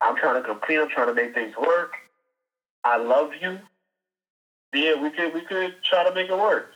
I'm 0.00 0.16
trying 0.16 0.42
to 0.42 0.46
complete. 0.46 0.78
I'm 0.78 0.88
trying 0.88 1.08
to 1.08 1.14
make 1.14 1.34
things 1.34 1.54
work. 1.56 1.92
I 2.84 2.98
love 2.98 3.30
you. 3.40 3.58
Yeah, 4.74 5.00
we 5.00 5.10
could 5.10 5.32
we 5.32 5.40
could 5.42 5.76
try 5.84 6.04
to 6.04 6.14
make 6.14 6.28
it 6.28 6.36
work. 6.36 6.72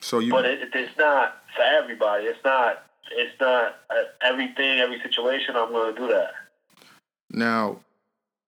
So 0.00 0.18
you, 0.18 0.32
but 0.32 0.44
it, 0.44 0.68
it's 0.72 0.96
not 0.98 1.42
for 1.54 1.62
everybody. 1.62 2.24
It's 2.24 2.42
not. 2.44 2.84
It's 3.10 3.40
not 3.40 3.76
uh, 3.88 3.94
everything, 4.20 4.80
every 4.80 5.00
situation. 5.00 5.56
I'm 5.56 5.72
going 5.72 5.94
to 5.94 5.98
do 5.98 6.08
that. 6.08 6.32
Now, 7.30 7.80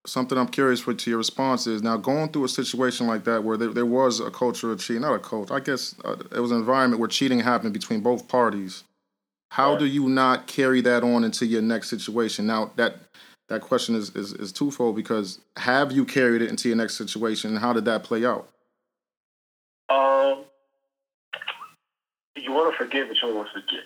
something 0.06 0.38
I'm 0.38 0.48
curious 0.48 0.80
for 0.80 0.94
to 0.94 1.10
your 1.10 1.18
response 1.18 1.66
is 1.66 1.82
now 1.82 1.96
going 1.96 2.30
through 2.30 2.44
a 2.44 2.48
situation 2.48 3.06
like 3.06 3.24
that 3.24 3.44
where 3.44 3.56
there, 3.56 3.72
there 3.72 3.86
was 3.86 4.20
a 4.20 4.30
culture 4.30 4.72
of 4.72 4.80
cheating, 4.80 5.02
not 5.02 5.14
a 5.14 5.18
culture, 5.18 5.52
I 5.54 5.60
guess 5.60 5.94
uh, 6.04 6.16
it 6.34 6.40
was 6.40 6.50
an 6.50 6.58
environment 6.58 7.00
where 7.00 7.08
cheating 7.08 7.40
happened 7.40 7.72
between 7.72 8.00
both 8.00 8.28
parties. 8.28 8.84
How 9.50 9.76
do 9.76 9.84
you 9.84 10.08
not 10.08 10.46
carry 10.46 10.80
that 10.82 11.02
on 11.02 11.24
into 11.24 11.44
your 11.44 11.60
next 11.60 11.90
situation? 11.90 12.46
Now 12.46 12.70
that 12.76 12.96
that 13.48 13.62
question 13.62 13.96
is, 13.96 14.14
is, 14.14 14.32
is 14.32 14.52
twofold 14.52 14.94
because 14.94 15.40
have 15.56 15.90
you 15.90 16.04
carried 16.04 16.40
it 16.40 16.48
into 16.48 16.68
your 16.68 16.76
next 16.76 16.96
situation 16.96 17.50
and 17.50 17.58
how 17.58 17.72
did 17.72 17.84
that 17.86 18.04
play 18.04 18.24
out? 18.24 18.48
Um, 19.88 20.44
you 22.36 22.52
want 22.52 22.72
to 22.72 22.78
forgive, 22.78 23.08
but 23.08 23.16
you 23.16 23.22
don't 23.22 23.34
want 23.34 23.48
to 23.48 23.60
forget. 23.60 23.84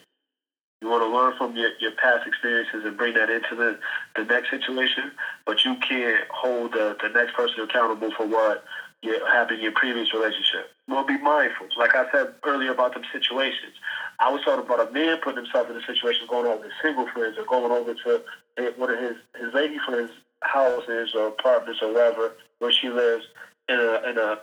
You 0.85 0.90
want 0.90 1.03
to 1.03 1.09
learn 1.09 1.33
from 1.38 1.57
your, 1.57 1.70
your 1.81 1.92
past 1.92 2.27
experiences 2.27 2.85
and 2.85 2.94
bring 2.94 3.14
that 3.14 3.31
into 3.31 3.57
the, 3.57 3.79
the 4.16 4.25
next 4.25 4.51
situation, 4.51 5.12
but 5.47 5.64
you 5.64 5.77
can't 5.77 6.29
hold 6.29 6.73
the, 6.73 6.94
the 7.01 7.09
next 7.09 7.33
person 7.33 7.61
accountable 7.61 8.11
for 8.14 8.27
what 8.27 8.64
you, 9.01 9.18
happened 9.25 9.61
in 9.61 9.62
your 9.62 9.73
previous 9.73 10.12
relationship. 10.12 10.68
Well, 10.87 11.03
be 11.03 11.16
mindful. 11.16 11.68
Like 11.79 11.94
I 11.94 12.05
said 12.12 12.35
earlier 12.44 12.70
about 12.70 12.92
them 12.92 13.03
situations, 13.11 13.73
I 14.20 14.31
was 14.31 14.44
talking 14.44 14.62
about 14.62 14.87
a 14.87 14.92
man 14.92 15.16
putting 15.25 15.42
himself 15.42 15.70
in 15.70 15.77
a 15.77 15.87
situation 15.87 16.27
going 16.29 16.44
over 16.44 16.61
with 16.61 16.73
single 16.83 17.07
friends 17.07 17.38
or 17.38 17.47
going 17.47 17.73
over 17.73 17.94
to 17.94 18.23
eh, 18.59 18.70
one 18.77 18.90
of 18.90 18.99
his, 18.99 19.16
his 19.40 19.55
lady 19.55 19.79
friends' 19.87 20.12
houses 20.42 21.14
or 21.14 21.29
apartments 21.29 21.81
or 21.81 21.94
wherever 21.94 22.35
where 22.59 22.73
she 22.73 22.90
lives 22.90 23.25
in 23.70 23.77
a, 23.77 24.11
in 24.11 24.18
a 24.18 24.38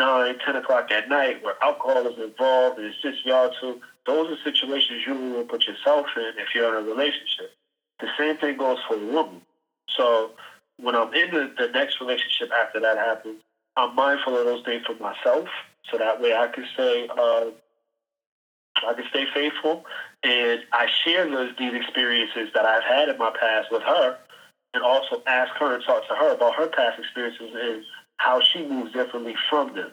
nine, 0.00 0.40
ten 0.44 0.56
o'clock 0.56 0.90
at 0.90 1.08
night 1.08 1.40
where 1.44 1.54
alcohol 1.62 2.04
is 2.08 2.18
involved 2.18 2.78
and 2.78 2.88
it's 2.88 3.00
just 3.00 3.24
y'all 3.24 3.52
two. 3.60 3.80
Those 4.06 4.32
are 4.32 4.42
situations 4.44 5.02
you 5.06 5.14
will 5.14 5.44
put 5.44 5.66
yourself 5.66 6.06
in 6.16 6.32
if 6.38 6.54
you're 6.54 6.76
in 6.76 6.84
a 6.84 6.86
relationship. 6.86 7.52
The 8.00 8.08
same 8.18 8.36
thing 8.36 8.56
goes 8.58 8.78
for 8.86 8.96
a 8.96 9.06
woman. 9.06 9.40
So 9.88 10.32
when 10.76 10.94
I'm 10.94 11.12
in 11.14 11.30
the, 11.30 11.54
the 11.56 11.68
next 11.68 12.00
relationship 12.00 12.50
after 12.52 12.80
that 12.80 12.98
happens, 12.98 13.40
I'm 13.76 13.94
mindful 13.94 14.38
of 14.38 14.44
those 14.44 14.64
things 14.64 14.84
for 14.86 14.94
myself, 14.94 15.48
so 15.90 15.98
that 15.98 16.20
way 16.20 16.34
I 16.34 16.48
can 16.48 16.64
stay 16.74 17.08
uh, 17.08 17.46
I 18.86 18.94
can 18.94 19.04
stay 19.10 19.26
faithful, 19.32 19.84
and 20.22 20.60
I 20.72 20.86
share 21.04 21.28
those 21.28 21.52
these 21.58 21.74
experiences 21.74 22.50
that 22.54 22.64
I've 22.64 22.84
had 22.84 23.08
in 23.08 23.18
my 23.18 23.32
past 23.38 23.70
with 23.70 23.82
her, 23.82 24.18
and 24.74 24.82
also 24.82 25.22
ask 25.26 25.52
her 25.56 25.74
and 25.74 25.84
talk 25.84 26.06
to 26.08 26.14
her 26.14 26.34
about 26.34 26.54
her 26.54 26.68
past 26.68 26.98
experiences 26.98 27.50
and 27.54 27.82
how 28.16 28.40
she 28.40 28.64
moves 28.66 28.92
differently 28.92 29.34
from 29.50 29.74
them. 29.74 29.90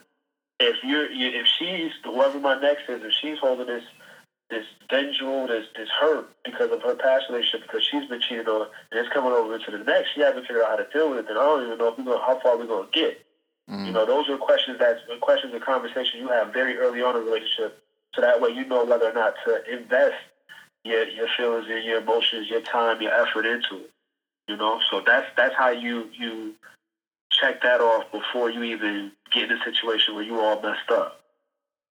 If 0.60 0.78
you're 0.84 1.08
if 1.10 1.47
she's 1.58 1.91
whoever 2.04 2.39
my 2.39 2.60
next 2.60 2.89
is, 2.89 3.02
if 3.04 3.13
she's 3.19 3.39
holding 3.39 3.67
this 3.67 3.84
this 4.52 4.66
vengeful, 4.90 5.48
this 5.48 5.66
this 5.76 5.90
hurt 6.00 6.30
because 6.44 6.72
of 6.72 6.84
her 6.84 6.96
past 6.96 7.26
relationship, 7.30 7.64
because 7.64 7.84
she's 7.84 8.08
been 8.08 8.22
cheated 8.22 8.48
on, 8.48 8.68
and 8.92 9.00
it's 9.00 9.12
coming 9.14 9.32
over 9.32 9.58
to 9.58 9.72
the 9.72 9.84
next. 9.84 10.14
She 10.14 10.22
hasn't 10.22 10.46
figured 10.46 10.64
out 10.64 10.78
how 10.78 10.84
to 10.84 10.88
deal 10.94 11.10
with 11.10 11.26
it. 11.26 11.30
and 11.30 11.40
I 11.40 11.42
don't 11.42 11.66
even 11.66 11.78
know 11.78 11.88
if 11.88 11.98
we 11.98 12.04
going 12.04 12.20
how 12.20 12.40
far 12.40 12.58
we're 12.58 12.68
going 12.68 12.92
to 12.92 12.92
get. 12.92 13.26
Mm-hmm. 13.70 13.86
You 13.86 13.92
know, 13.94 14.06
those 14.06 14.30
are 14.30 14.38
questions 14.38 14.80
that 14.80 14.98
questions 15.22 15.54
and 15.54 15.64
conversation 15.64 16.20
you 16.20 16.28
have 16.28 16.54
very 16.54 16.78
early 16.78 17.02
on 17.02 17.16
in 17.16 17.24
a 17.24 17.26
relationship, 17.26 17.82
so 18.14 18.22
that 18.22 18.42
way 18.42 18.50
you 18.52 18.66
know 18.66 18.86
whether 18.86 19.10
or 19.10 19.14
not 19.14 19.34
to 19.46 19.64
invest 19.74 20.22
your 20.84 21.08
your 21.08 21.28
feelings 21.38 21.68
and 21.70 21.84
your 21.84 22.02
emotions, 22.02 22.50
your 22.50 22.62
time, 22.62 23.02
your 23.02 23.14
effort 23.14 23.46
into 23.46 23.86
it. 23.86 23.92
You 24.48 24.58
know, 24.58 24.82
so 24.92 25.02
that's 25.06 25.28
that's 25.38 25.56
how 25.56 25.70
you 25.70 26.10
you 26.14 26.54
check 27.32 27.62
that 27.64 27.80
off 27.80 28.12
before 28.12 28.50
you 28.50 28.64
even 28.64 29.12
get 29.34 29.50
in 29.50 29.58
a 29.58 29.64
situation 29.64 30.16
where 30.16 30.24
you 30.24 30.40
all 30.40 30.62
messed 30.62 30.90
up. 30.92 31.21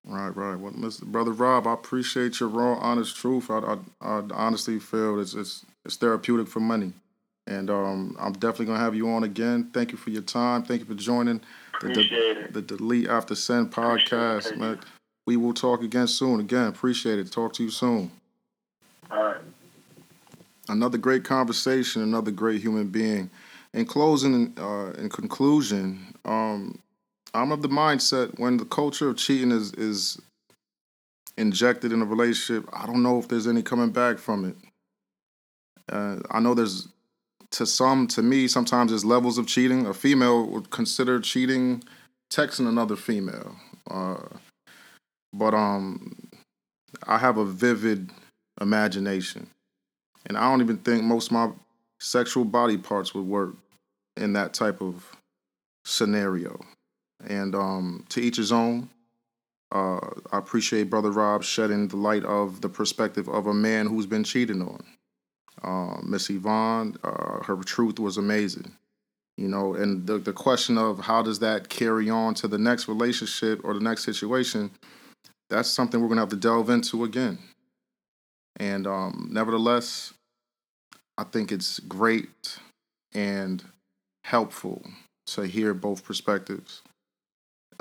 Right, 0.10 0.36
right. 0.36 0.56
Well, 0.56 0.72
Mr. 0.72 1.04
Brother 1.04 1.32
Rob, 1.32 1.68
I 1.68 1.74
appreciate 1.74 2.40
your 2.40 2.50
raw, 2.50 2.74
honest 2.80 3.16
truth. 3.16 3.52
I, 3.52 3.60
I, 3.60 3.78
I 4.02 4.22
honestly 4.32 4.80
feel 4.80 5.20
it's, 5.20 5.36
it's 5.36 5.66
it's 5.86 5.98
therapeutic 5.98 6.48
for 6.48 6.60
money, 6.60 6.94
and 7.46 7.70
um, 7.70 8.18
I'm 8.20 8.34
definitely 8.34 8.66
gonna 8.68 8.80
have 8.80 8.96
you 8.96 9.08
on 9.12 9.24
again. 9.24 9.70
Thank 9.72 9.92
you 9.92 10.00
for 10.00 10.10
your 10.10 10.24
time. 10.24 10.64
Thank 10.64 10.80
you 10.80 10.88
for 10.88 10.96
joining 10.96 11.42
the, 11.82 11.90
the, 11.90 12.48
the 12.54 12.62
Delete 12.64 13.08
After 13.08 13.36
Send 13.36 13.72
podcast, 13.72 14.58
man. 14.58 14.80
We 15.28 15.38
will 15.38 15.54
talk 15.54 15.84
again 15.84 16.08
soon. 16.08 16.40
Again, 16.40 16.68
appreciate 16.68 17.20
it. 17.20 17.32
Talk 17.32 17.54
to 17.54 17.64
you 17.64 17.70
soon. 17.70 18.10
All 19.12 19.24
right. 19.24 19.42
Another 20.70 20.98
great 20.98 21.24
conversation. 21.24 22.02
Another 22.02 22.32
great 22.32 22.62
human 22.62 22.88
being. 22.88 23.30
In 23.74 23.86
closing, 23.86 24.56
uh, 24.58 24.94
in 24.98 25.10
conclusion, 25.10 26.16
um, 26.26 26.80
I'm 27.34 27.52
of 27.52 27.62
the 27.62 27.70
mindset 27.70 28.40
when 28.40 28.58
the 28.58 28.66
culture 28.66 29.10
of 29.10 29.18
cheating 29.18 29.52
is 29.52 29.74
is 29.74 30.20
injected 31.40 31.94
in 31.94 32.02
a 32.02 32.06
relationship, 32.06 32.70
I 32.74 32.86
don't 32.86 33.02
know 33.02 33.18
if 33.18 33.30
there's 33.30 33.48
any 33.48 33.64
coming 33.64 33.92
back 33.92 34.18
from 34.18 34.46
it. 34.46 34.56
Uh, 35.92 36.18
I 36.30 36.40
know 36.40 36.54
there's 36.54 36.90
to 37.52 37.66
some, 37.66 38.08
to 38.08 38.22
me, 38.22 38.48
sometimes 38.48 38.92
there's 38.92 39.06
levels 39.06 39.40
of 39.40 39.48
cheating. 39.48 39.88
A 39.88 39.94
female 39.94 40.46
would 40.48 40.70
consider 40.70 41.20
cheating 41.20 41.84
texting 42.32 42.68
another 42.68 42.96
female, 42.96 43.56
uh, 43.90 44.18
but 45.34 45.56
um, 45.56 46.16
I 47.08 47.18
have 47.18 47.38
a 47.38 47.46
vivid 47.46 48.12
imagination, 48.62 49.50
and 50.28 50.38
I 50.38 50.42
don't 50.42 50.62
even 50.62 50.78
think 50.78 51.04
most 51.04 51.28
of 51.28 51.32
my 51.32 51.50
sexual 52.00 52.46
body 52.46 52.78
parts 52.78 53.16
would 53.16 53.26
work 53.26 53.56
in 54.16 54.34
that 54.34 54.54
type 54.54 54.80
of 54.80 55.16
scenario. 55.86 56.60
And 57.28 57.56
um, 57.56 58.06
to 58.10 58.22
each 58.22 58.38
his 58.38 58.52
own. 58.52 58.90
Uh, 59.72 60.00
I 60.32 60.40
appreciate 60.40 60.90
Brother 60.90 61.12
Rob 61.12 61.44
shedding 61.44 61.88
the 61.88 61.96
light 61.96 62.24
of 62.24 62.62
the 62.62 62.70
perspective 62.70 63.30
of 63.30 63.46
a 63.46 63.54
man 63.54 63.86
who's 63.86 64.08
been 64.08 64.24
cheated 64.24 64.60
on. 64.62 64.84
Uh, 65.64 66.02
Miss 66.02 66.30
Yvonne, 66.30 66.98
uh, 67.04 67.44
her 67.44 67.56
truth 67.58 68.00
was 68.00 68.18
amazing. 68.18 68.72
You 69.38 69.48
know, 69.48 69.76
and 69.76 70.06
the, 70.06 70.18
the 70.18 70.34
question 70.34 70.78
of 70.78 71.00
how 71.00 71.22
does 71.22 71.40
that 71.40 71.70
carry 71.70 72.10
on 72.10 72.34
to 72.36 72.48
the 72.48 72.58
next 72.58 72.88
relationship 72.88 73.62
or 73.64 73.74
the 73.74 73.80
next 73.80 74.04
situation, 74.04 74.72
that's 75.50 75.70
something 75.70 76.02
we're 76.02 76.10
gonna 76.10 76.22
have 76.22 76.30
to 76.30 76.36
delve 76.36 76.70
into 76.70 77.04
again. 77.04 77.38
And 78.58 78.86
um, 78.86 79.30
nevertheless, 79.32 80.14
I 81.18 81.24
think 81.24 81.52
it's 81.52 81.80
great 81.80 82.58
and 83.14 83.64
helpful 84.24 84.84
to 85.28 85.44
hear 85.44 85.74
both 85.74 86.04
perspectives. 86.04 86.82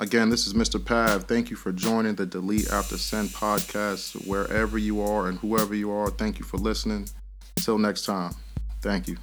Again, 0.00 0.30
this 0.30 0.46
is 0.46 0.54
Mr. 0.54 0.82
Pav. 0.82 1.24
Thank 1.24 1.50
you 1.50 1.56
for 1.56 1.72
joining 1.72 2.14
the 2.14 2.24
Delete 2.24 2.70
After 2.70 2.96
Send 2.96 3.30
podcast. 3.30 4.28
Wherever 4.28 4.78
you 4.78 5.02
are 5.02 5.26
and 5.26 5.38
whoever 5.40 5.74
you 5.74 5.90
are, 5.90 6.08
thank 6.08 6.38
you 6.38 6.44
for 6.44 6.56
listening. 6.56 7.08
Until 7.56 7.78
next 7.78 8.04
time, 8.04 8.32
thank 8.80 9.08
you. 9.08 9.16